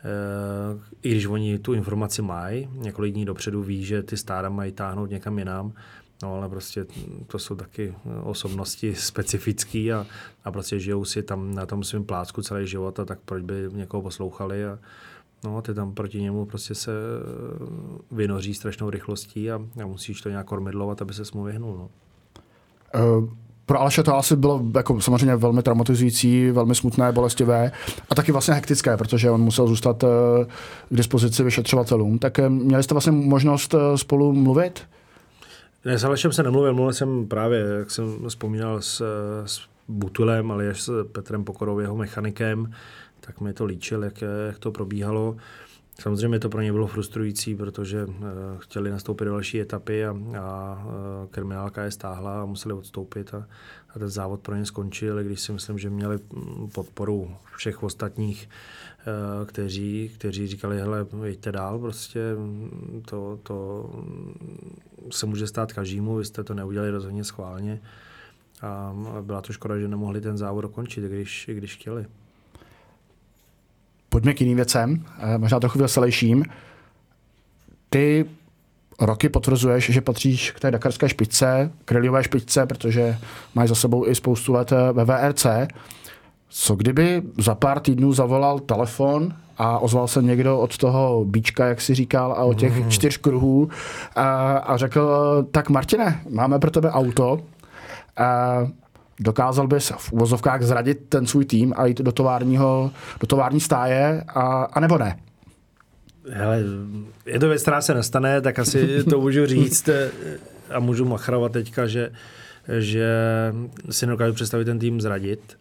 [0.03, 4.71] Eh, i když oni tu informaci mají, několik dní dopředu ví, že ty stáda mají
[4.71, 5.73] táhnout někam jinam,
[6.23, 6.85] no ale prostě
[7.27, 10.05] to jsou taky osobnosti specifické a,
[10.43, 13.69] a prostě žijou si tam na tom svém plácku celý život a tak proč by
[13.71, 14.79] někoho poslouchali a
[15.43, 16.91] no ty tam proti němu prostě se
[18.11, 21.77] vynoří strašnou rychlostí a, a musíš to nějak kormidlovat, aby se mu vyhnul.
[21.77, 21.89] No.
[23.01, 23.29] Uh
[23.69, 27.71] pro Aleše to asi bylo jako samozřejmě velmi traumatizující, velmi smutné, bolestivé
[28.09, 30.07] a taky vlastně hektické, protože on musel zůstat eh,
[30.89, 32.19] k dispozici vyšetřovatelům.
[32.19, 34.81] Tak eh, měli jste vlastně možnost eh, spolu mluvit?
[35.85, 39.03] Ne, s Alešem se nemluvil, mluvil jsem právě, jak jsem vzpomínal, s,
[39.45, 42.73] s Butulem, ale až s Petrem Pokorou, jeho mechanikem,
[43.19, 45.35] tak mi to líčil, jak, jak to probíhalo.
[45.99, 48.15] Samozřejmě to pro ně bylo frustrující, protože uh,
[48.57, 53.47] chtěli nastoupit do další etapy a, a uh, kriminálka je stáhla a museli odstoupit a,
[53.89, 58.49] a ten závod pro ně skončil, když si myslím, že měli mm, podporu všech ostatních,
[59.39, 63.89] uh, kteří, kteří říkali, hele, jeďte dál, prostě mm, to, to
[65.11, 67.81] se může stát každému, vy jste to neudělali rozhodně schválně.
[68.61, 72.05] A byla to škoda, že nemohli ten závod dokončit, když, když chtěli
[74.19, 76.43] pojďme k jiným věcem, eh, možná trochu veselějším.
[77.89, 78.25] Ty
[78.99, 83.17] roky potvrzuješ, že patříš k té dakarské špičce, k reliové špičce, protože
[83.55, 85.45] máš za sebou i spoustu let eh, ve VRC.
[86.49, 91.81] Co kdyby za pár týdnů zavolal telefon a ozval se někdo od toho bíčka, jak
[91.81, 92.89] si říkal, a od těch mm.
[92.89, 93.69] čtyř kruhů
[94.15, 95.09] a, a řekl,
[95.51, 97.39] tak Martine, máme pro tebe auto,
[98.17, 98.57] a
[99.19, 104.23] Dokázal bys v uvozovkách zradit ten svůj tým a jít do, továrního, do tovární stáje,
[104.27, 105.19] a, a nebo ne?
[106.31, 106.63] Hele,
[107.25, 109.89] je to věc, která se nestane, tak asi to můžu říct
[110.69, 112.11] a můžu machrovat teďka, že,
[112.79, 113.09] že
[113.89, 115.57] si nedokážu představit ten tým zradit.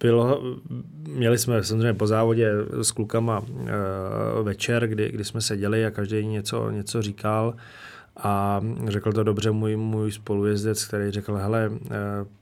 [0.00, 0.42] Bylo,
[1.08, 3.42] měli jsme samozřejmě po závodě s klukama
[4.42, 7.54] večer, kdy, kdy jsme seděli a každý něco, něco říkal.
[8.18, 11.90] A řekl to dobře můj, můj spolujezdec, který řekl, hele, eh,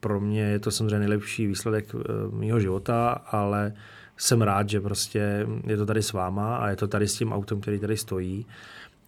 [0.00, 1.98] pro mě je to samozřejmě nejlepší výsledek eh,
[2.30, 3.72] mého života, ale
[4.16, 7.32] jsem rád, že prostě je to tady s váma a je to tady s tím
[7.32, 8.46] autem, který tady stojí.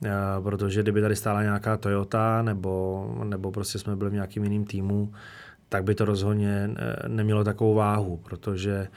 [0.04, 0.11] Eh,
[0.42, 5.12] protože kdyby tady stála nějaká Toyota nebo, nebo prostě jsme byli v nějakým jiným týmu,
[5.68, 6.70] tak by to rozhodně
[7.09, 8.88] nemělo takovou váhu, protože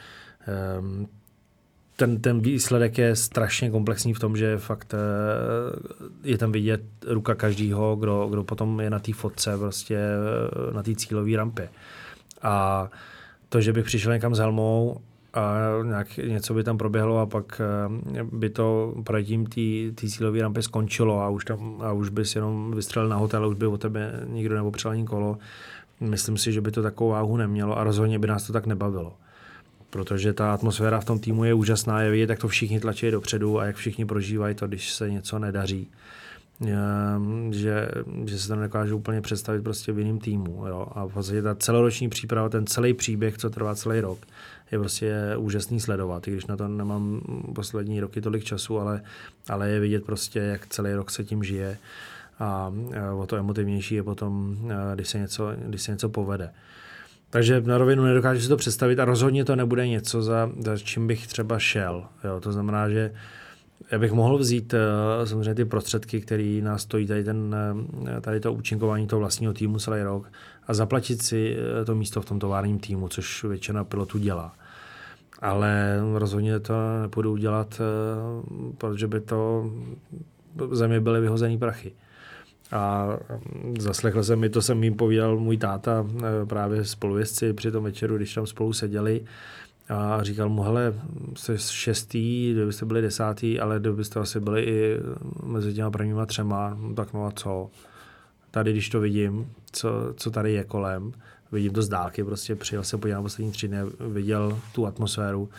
[2.01, 4.93] ten, ten výsledek je strašně komplexní v tom, že fakt
[6.23, 9.99] je tam vidět ruka každýho, kdo, kdo potom je na té fotce, prostě
[10.73, 11.69] na té cílové rampě.
[12.41, 12.87] A
[13.49, 15.01] to, že bych přišel někam s helmou
[15.33, 17.61] a nějak něco by tam proběhlo a pak
[18.15, 19.45] eh, by to projetím
[19.95, 23.47] té cílové rampy skončilo a už, tam, a už bys jenom vystřelil na hotel a
[23.47, 25.37] už by o tebe nikdo nepopřel ani kolo.
[25.99, 29.13] Myslím si, že by to takovou váhu nemělo a rozhodně by nás to tak nebavilo.
[29.91, 33.59] Protože ta atmosféra v tom týmu je úžasná, je vidět, jak to všichni tlačí dopředu
[33.59, 35.87] a jak všichni prožívají to, když se něco nedaří.
[36.67, 37.87] Ehm, že,
[38.25, 40.67] že se to nedokážu úplně představit prostě v jiném týmu.
[40.67, 40.87] Jo?
[40.91, 44.19] A v podstatě ta celoroční příprava, ten celý příběh, co trvá celý rok,
[44.71, 47.21] je prostě úžasný sledovat, i když na to nemám
[47.55, 49.01] poslední roky tolik času, ale,
[49.49, 51.77] ale je vidět prostě, jak celý rok se tím žije
[52.39, 52.73] a
[53.17, 54.57] o to emotivnější je potom,
[54.95, 56.51] když se něco, když se něco povede.
[57.31, 61.07] Takže na rovinu nedokážu si to představit a rozhodně to nebude něco, za, za čím
[61.07, 62.03] bych třeba šel.
[62.23, 62.39] Jo?
[62.39, 63.13] To znamená, že
[63.91, 64.79] já bych mohl vzít uh,
[65.25, 67.55] samozřejmě ty prostředky, které nás stojí tady, ten,
[68.01, 70.31] uh, tady to účinkování toho vlastního týmu celý rok
[70.67, 74.53] a zaplatit si uh, to místo v tom továrním týmu, což většina pilotů dělá.
[75.39, 77.81] Ale rozhodně to nepůjdu udělat,
[78.77, 79.71] protože by to
[80.71, 81.93] za mě byly vyhozený prachy.
[82.71, 83.09] A
[83.79, 86.05] zaslechl jsem mi, to jsem jim povídal můj táta
[86.45, 89.21] právě spolujezdci při tom večeru, když tam spolu seděli,
[89.89, 90.93] a říkal mu, hele,
[91.35, 94.97] jste šestý, kdybyste byli desátý, ale kdybyste asi byli i
[95.43, 97.69] mezi těma prvníma třema, no tak no a co?
[98.51, 101.13] Tady, když to vidím, co, co tady je kolem,
[101.51, 105.49] vidím to z dálky, prostě přijel se podívat na poslední tři dny, viděl tu atmosféru,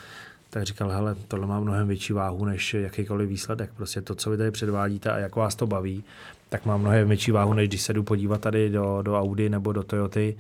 [0.51, 3.71] tak říkal, hele, tohle má mnohem větší váhu než jakýkoliv výsledek.
[3.77, 6.05] Prostě to, co vy tady předvádíte a jak vás to baví,
[6.53, 9.73] tak má mnohem větší váhu, než když se jdu podívat tady do, do Audi nebo
[9.73, 10.37] do Toyoty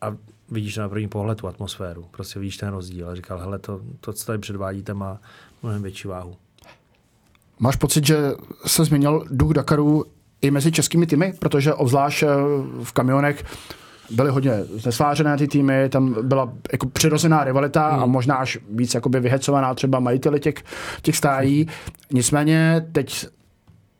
[0.00, 0.16] a
[0.50, 3.08] vidíš na první pohled tu atmosféru, prostě vidíš ten rozdíl.
[3.08, 5.18] A říkal, hele, to, to co tady předvádíte, má
[5.62, 6.36] mnohem větší váhu.
[7.58, 8.16] Máš pocit, že
[8.66, 10.04] se změnil duch Dakaru
[10.40, 12.26] i mezi českými týmy, protože obzvlášť eh,
[12.82, 13.44] v kamionech
[14.10, 18.02] byly hodně znesvářené ty týmy, tam byla jako přirozená rivalita hmm.
[18.02, 20.54] a možná až víc jakoby vyhecovaná třeba majiteli těch,
[21.02, 21.68] těch stájí.
[22.10, 23.26] Nicméně teď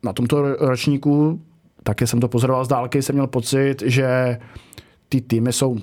[0.07, 1.41] na tomto ročníku,
[1.83, 4.39] taky jsem to pozoroval z dálky, jsem měl pocit, že
[5.09, 5.77] ty týmy jsou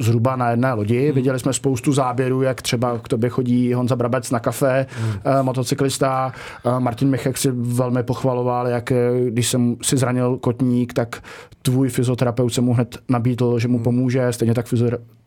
[0.00, 1.04] zhruba na jedné lodi.
[1.04, 1.14] Hmm.
[1.14, 5.10] Viděli jsme spoustu záběrů, jak třeba k tobě chodí Honza Brabec na kafe, hmm.
[5.10, 6.32] uh, motocyklista.
[6.62, 11.22] Uh, Martin Michek si velmi pochvaloval, jak eh, když jsem si zranil kotník, tak
[11.62, 13.84] tvůj fyzioterapeut se mu hned nabídl, že mu hmm.
[13.84, 14.66] pomůže, stejně tak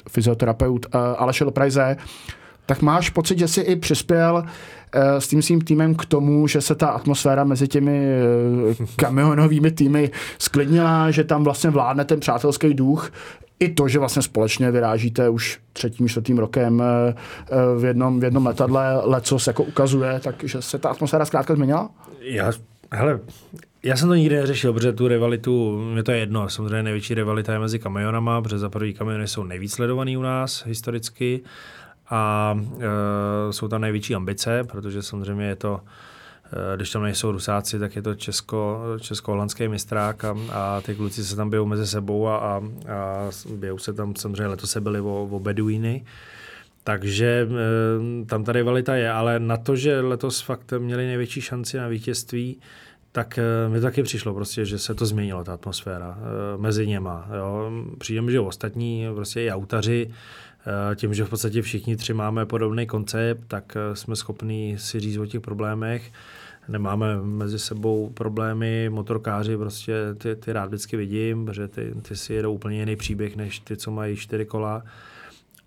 [0.10, 1.98] fyzioterapeut uh, Aleš Loprajze.
[2.66, 4.44] Tak máš pocit, že jsi i přispěl
[5.20, 8.08] s tím svým týmem k tomu, že se ta atmosféra mezi těmi
[8.96, 13.12] kamionovými týmy sklidnila, že tam vlastně vládne ten přátelský duch,
[13.60, 17.16] i to, že vlastně společně vyrážíte už třetím, čtvrtým rokem eh,
[17.52, 21.90] eh, v jednom, v jednom letadle, lecos jako ukazuje, takže se ta atmosféra zkrátka změnila?
[22.22, 22.52] Já,
[22.92, 23.20] hele,
[23.84, 27.54] já jsem to nikdy neřešil, protože tu rivalitu, mě to je jedno, samozřejmě největší rivalita
[27.54, 31.42] je mezi kamionama, protože za první kamiony jsou nejvíc sledovaný u nás historicky
[32.10, 35.82] a e, jsou tam největší ambice, protože samozřejmě je to
[36.54, 41.26] Eh, když tam nejsou Rusáci, tak je to česko, česko-holandský mistrák a, a ty kluci
[41.26, 45.02] se tam bijou mezi sebou a, a, a bijou se tam, samozřejmě letos se byli
[45.02, 46.06] o, o Beduíny,
[46.84, 47.48] takže
[48.22, 51.88] e, tam ta rivalita je, ale na to, že letos fakt měli největší šanci na
[51.88, 52.60] vítězství,
[53.12, 57.28] tak e, mi taky přišlo prostě, že se to změnilo, ta atmosféra e, mezi něma.
[57.38, 57.72] Jo.
[57.98, 60.10] Přijde mi, že ostatní, prostě i autaři,
[60.96, 65.26] tím, že v podstatě všichni tři máme podobný koncept, tak jsme schopni si říct o
[65.26, 66.12] těch problémech
[66.68, 72.34] nemáme mezi sebou problémy, motorkáři prostě ty, ty rád vždycky vidím, protože ty, ty si
[72.34, 74.84] jedou úplně jiný příběh než ty, co mají čtyři kola.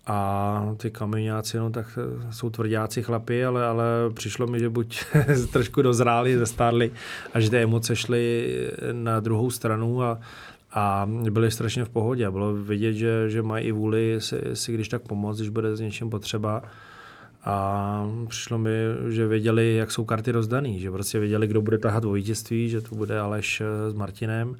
[0.09, 5.03] A ty kamionáci, no tak jsou tvrdáci chlapi, ale, ale přišlo mi, že buď
[5.51, 6.91] trošku dozráli, zestárli
[7.33, 8.53] a že ty emoce šly
[8.91, 10.19] na druhou stranu a,
[10.77, 12.25] a byli strašně v pohodě.
[12.25, 15.75] A bylo vidět, že, že mají i vůli si, si když tak pomoct, když bude
[15.75, 16.63] s něčím potřeba.
[17.43, 18.71] A přišlo mi,
[19.09, 22.81] že věděli, jak jsou karty rozdaný, že prostě věděli, kdo bude tahat o vítězství, že
[22.81, 24.55] to bude Aleš eh, s Martinem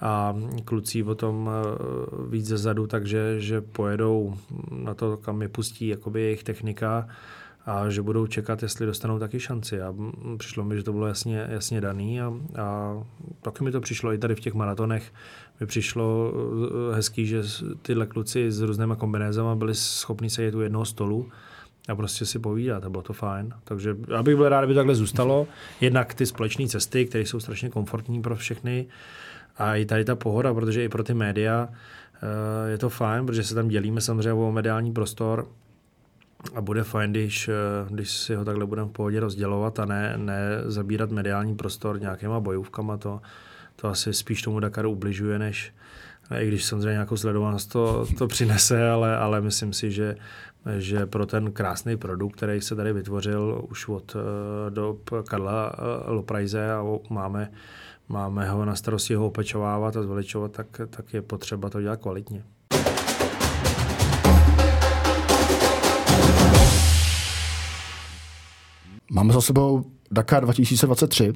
[0.00, 4.34] a kluci o tom eh, víc zezadu, takže že pojedou
[4.70, 7.08] na to, kam je pustí jakoby jejich technika
[7.66, 9.82] a že budou čekat, jestli dostanou taky šanci.
[9.82, 9.94] A
[10.38, 12.32] přišlo mi, že to bylo jasně, jasně daný a,
[12.62, 12.94] a
[13.42, 15.12] taky mi to přišlo i tady v těch maratonech.
[15.60, 16.32] Mi přišlo
[16.92, 17.42] eh, hezký, že
[17.82, 21.28] tyhle kluci s různýma kombinézama byli schopni sedět u jednoho stolu
[21.88, 23.54] a prostě si povídat a bylo to fajn.
[23.64, 25.46] Takže já bych byl rád, aby takhle zůstalo.
[25.80, 28.86] Jednak ty společné cesty, které jsou strašně komfortní pro všechny
[29.56, 33.44] a i tady ta pohoda, protože i pro ty média eh, je to fajn, protože
[33.44, 35.46] se tam dělíme samozřejmě o mediální prostor
[36.54, 37.50] a bude fajn, když,
[37.88, 42.40] když si ho takhle budeme v pohodě rozdělovat a ne, ne zabírat mediální prostor nějakýma
[42.40, 42.96] bojůvkama.
[42.96, 43.20] To,
[43.76, 45.74] to asi spíš tomu Dakaru ubližuje, než,
[46.38, 50.16] i když samozřejmě nějakou sledovanost to, to přinese, ale, ale myslím si, že,
[50.78, 54.16] že pro ten krásný produkt, který se tady vytvořil už od
[54.68, 55.72] do Karla
[56.06, 57.50] Loprajze a máme,
[58.08, 62.44] máme ho na starosti ho opečovávat a zveličovat, tak, tak je potřeba to dělat kvalitně.
[69.10, 71.32] Máme za sebou Dakar 2023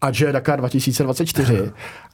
[0.00, 1.70] a že Dakar 2024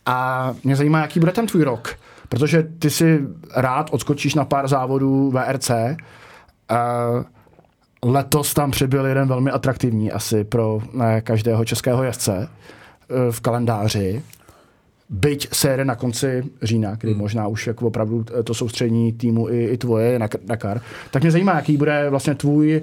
[0.06, 3.20] a mě zajímá, jaký bude ten tvůj rok, protože ty si
[3.56, 5.70] rád odskočíš na pár závodů VRC.
[8.02, 14.22] Letos tam přibyl jeden velmi atraktivní asi pro ne, každého českého jezdce e, v kalendáři.
[15.08, 17.20] Byť série na konci října, kdy hmm.
[17.20, 20.80] možná už jako opravdu to soustřední týmu i, i tvoje je na Dakar,
[21.10, 22.82] tak mě zajímá, jaký bude vlastně tvůj,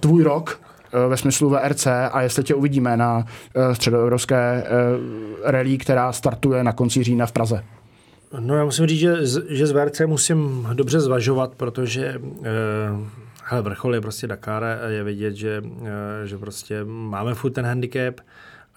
[0.00, 0.63] tvůj rok Eh,
[1.08, 3.24] ve smyslu VRC a jestli tě uvidíme na
[3.54, 4.70] eh, středoevropské eh,
[5.44, 7.64] rally, která startuje na konci října v Praze.
[8.40, 9.16] No já musím říct, že,
[9.48, 12.20] že z VRC musím dobře zvažovat, protože
[13.44, 15.62] hele, vrchol je prostě Dakar a je vidět, že,
[16.24, 18.20] že prostě máme furt ten handicap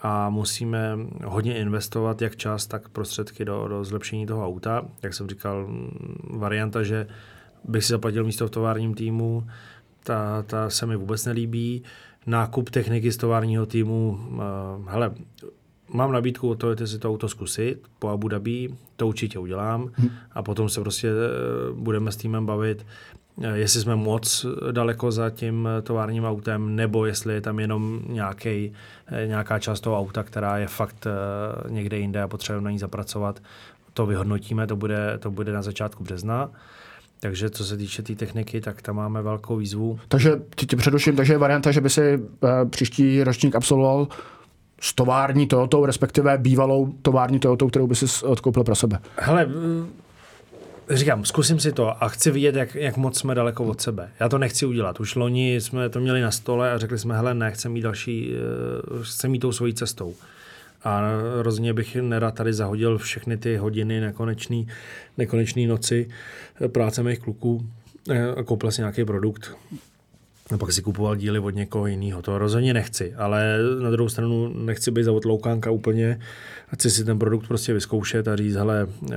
[0.02, 4.86] a musíme hodně investovat jak čas, tak prostředky do, do zlepšení toho auta.
[5.04, 5.68] Jak jsem říkal,
[6.30, 7.08] varianta, že
[7.64, 9.48] bych si zaplatil místo v továrním týmu,
[10.04, 11.84] ta, ta se mi vůbec nelíbí
[12.28, 14.20] nákup techniky z továrního týmu.
[14.30, 14.40] Uh,
[14.88, 15.12] hele,
[15.94, 19.90] mám nabídku o to, že si to auto zkusit po Abu Dhabi, to určitě udělám
[19.94, 20.10] hmm.
[20.32, 22.86] a potom se prostě uh, budeme s týmem bavit,
[23.36, 28.74] uh, jestli jsme moc daleko za tím továrním autem, nebo jestli je tam jenom nějaký,
[29.26, 31.08] nějaká část toho auta, která je fakt
[31.70, 33.42] někde jinde a potřebujeme na ní zapracovat.
[33.94, 36.50] To vyhodnotíme, to bude, to bude na začátku března.
[37.20, 40.00] Takže co se týče té tý techniky, tak tam máme velkou výzvu.
[40.08, 44.08] Takže ti tě předuším, takže je varianta, že by si uh, příští ročník absolvoval
[44.82, 49.00] s tovární Toyotou, respektive bývalou tovární Toyotou, kterou by si odkoupil pro sebe.
[49.16, 49.50] Hele,
[50.90, 54.10] říkám, zkusím si to a chci vidět, jak, jak moc jsme daleko od sebe.
[54.20, 55.00] Já to nechci udělat.
[55.00, 58.34] Už loni jsme to měli na stole a řekli jsme, hele, ne, chcem mít další,
[58.92, 60.14] uh, chcem mít tou svojí cestou.
[60.84, 61.02] A
[61.42, 64.68] rozhodně bych nerad tady zahodil všechny ty hodiny, nekonečný,
[65.18, 66.08] nekonečný noci
[66.68, 67.66] práce mých kluků
[68.38, 69.58] a koupil si nějaký produkt.
[70.54, 72.22] A pak si kupoval díly od někoho jiného.
[72.22, 76.20] To rozhodně nechci, ale na druhou stranu nechci být za otloukánka úplně.
[76.74, 79.16] Chci si ten produkt prostě vyzkoušet a říct, hele, eh,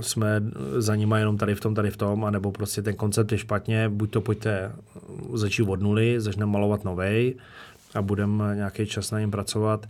[0.00, 0.42] jsme
[0.78, 3.88] za nima jenom tady v tom, tady v tom, anebo prostě ten koncept je špatně,
[3.88, 4.72] buď to pojďte
[5.34, 7.34] začít od nuly, začneme malovat novej
[7.94, 9.86] a budeme nějaký čas na něm pracovat,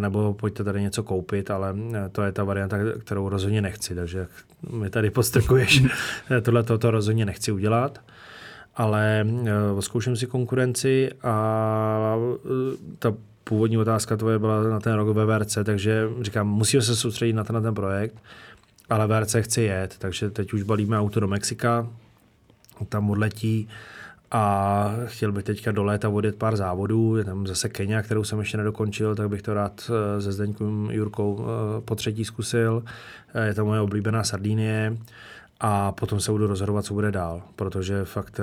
[0.00, 4.26] nebo pojďte tady něco koupit, ale eh, to je ta varianta, kterou rozhodně nechci, takže
[4.72, 5.82] mi tady postrkuješ,
[6.42, 8.00] tohle to rozhodně nechci udělat.
[8.76, 9.26] Ale
[9.72, 13.14] uh, zkouším si konkurenci a uh, ta
[13.44, 17.44] původní otázka tvoje byla na ten rok ve VRC, takže říkám, musíme se soustředit na
[17.44, 18.14] ten, na ten projekt,
[18.90, 21.88] ale VRC chci jet, takže teď už balíme auto do Mexika,
[22.88, 23.68] tam odletí,
[24.30, 28.38] a chtěl bych teďka do léta vodit pár závodů, je tam zase Kenia, kterou jsem
[28.38, 32.84] ještě nedokončil, tak bych to rád eh, se Zdeňkem Jurkou eh, po třetí zkusil.
[33.34, 34.96] Eh, je to moje oblíbená Sardinie
[35.60, 38.40] a potom se budu rozhodovat, co bude dál, protože fakt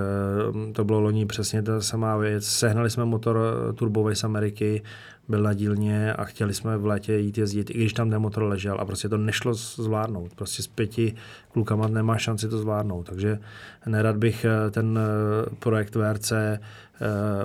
[0.73, 2.45] to bylo loni přesně ta samá věc.
[2.45, 3.37] Sehnali jsme motor
[3.75, 4.81] turbový z Ameriky,
[5.27, 8.43] byl na dílně a chtěli jsme v létě jít jezdit, i když tam ten motor
[8.43, 10.33] ležel a prostě to nešlo zvládnout.
[10.35, 11.15] Prostě s pěti
[11.51, 13.03] klukama nemá šanci to zvládnout.
[13.09, 13.39] Takže
[13.85, 16.59] nerad bych eh, ten eh, projekt VRC eh,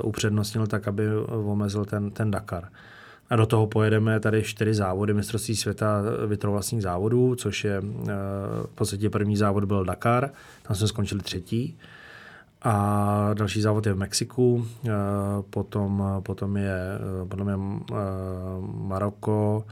[0.03, 2.69] upřednostnil tak, aby omezil ten, ten Dakar.
[3.31, 7.81] A do toho pojedeme tady čtyři závody mistrovství světa vytrovlastních závodů, což je
[8.65, 10.31] v podstatě první závod byl Dakar,
[10.63, 11.79] tam jsme skončili třetí.
[12.63, 14.67] A další závod je v Mexiku,
[15.51, 17.55] potom, potom je, potom je
[18.75, 19.65] Maroko,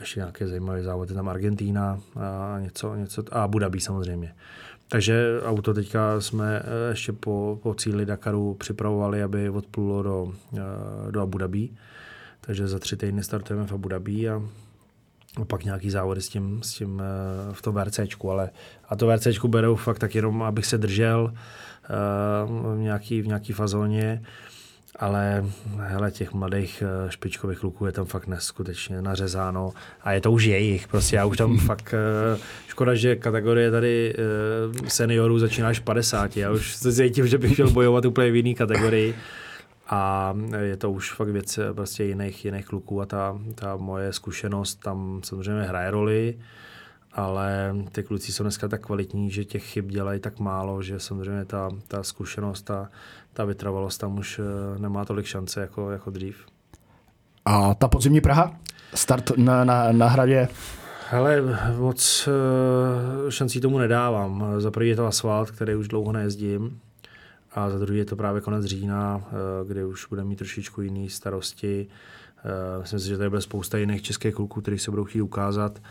[0.00, 4.34] ještě nějaké zajímavé závody, tam Argentína a něco, něco a Abu Dhabi samozřejmě.
[4.88, 10.32] Takže auto teďka jsme ještě po, po cíli Dakaru připravovali, aby odplulo do,
[11.10, 11.68] do Abu Dhabi.
[12.46, 14.42] Takže za tři týdny startujeme v Abu Dhabi a
[15.42, 17.04] a pak nějaký závody s tím, s tím e,
[17.54, 18.50] v tom VRCčku, ale
[18.88, 21.34] a to VRCčku berou fakt tak jenom, abych se držel,
[22.74, 24.22] v nějaký, v nějaký fazóně,
[24.96, 25.44] ale
[25.76, 29.72] hele, těch mladých eh, špičkových kluků je tam fakt neskutečně nařezáno
[30.02, 32.38] a je to už jejich, prostě já už tam fakt, eh,
[32.68, 37.52] škoda, že kategorie tady eh, seniorů začíná až 50, já už se cítím, že bych
[37.52, 39.14] chtěl bojovat úplně v jiný kategorii
[39.88, 44.74] a je to už fakt věc prostě jiných, jiných kluků a ta, ta moje zkušenost
[44.74, 46.38] tam samozřejmě hraje roli,
[47.12, 51.44] ale ty kluci jsou dneska tak kvalitní, že těch chyb dělají tak málo, že samozřejmě
[51.44, 52.90] ta, ta zkušenost, ta,
[53.32, 56.46] ta vytrvalost tam už eh, nemá tolik šance jako, jako dřív.
[57.44, 58.56] A ta podzimní Praha?
[58.94, 60.48] Start na, na, na hradě?
[61.10, 61.42] Hele,
[61.78, 64.46] moc uh, šancí tomu nedávám.
[64.58, 66.80] Za prvý je to asfalt, který už dlouho nejezdím.
[67.54, 71.10] A za druhý je to právě konec října, uh, kdy už bude mít trošičku jiný
[71.10, 71.86] starosti.
[72.44, 75.82] Uh, myslím si, že tady bude spousta jiných českých kluků, kteří se budou chtít ukázat.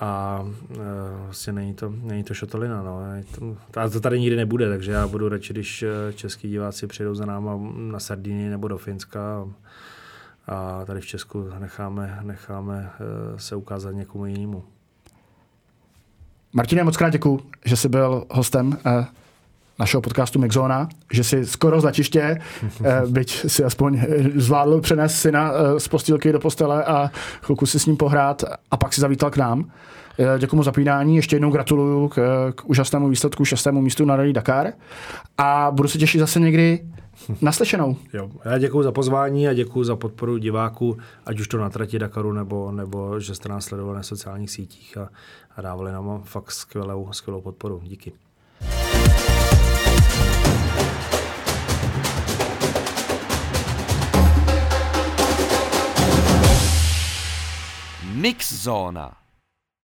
[0.00, 0.40] A
[0.70, 0.76] uh,
[1.24, 2.82] vlastně není to, není to šotolina.
[2.82, 3.00] No.
[3.76, 5.84] A to tady nikdy nebude, takže já budu radši, když
[6.14, 9.44] český diváci přijdou za náma na Sardinii nebo do Finska
[10.46, 14.64] a tady v Česku necháme, necháme eh, se ukázat někomu jinému.
[16.52, 19.06] Martine, moc krát děkuji, že jsi byl hostem eh,
[19.78, 22.38] našeho podcastu Mixzona, že si skoro z letiště,
[22.84, 24.00] eh, byť si aspoň
[24.34, 27.10] zvládl přenést syna z postýlky do postele a
[27.42, 29.70] chvilku si s ním pohrát a pak si zavítal k nám.
[30.38, 32.16] Děkuji mu za pínání, ještě jednou gratuluju k,
[32.54, 34.72] k úžasnému výsledku, šestému místu na Rally Dakar
[35.38, 36.80] a budu se těšit zase někdy
[37.40, 37.96] Naslyšenou.
[38.12, 40.96] Jo, já děkuji za pozvání a děkuji za podporu diváků,
[41.26, 44.96] ať už to na trati Dakaru, nebo, nebo že jste nás sledovali na sociálních sítích
[44.96, 45.08] a,
[45.56, 47.80] a dávali nám fakt skvělou, skvělou podporu.
[47.84, 48.12] Díky.
[58.12, 59.21] Mixsauna.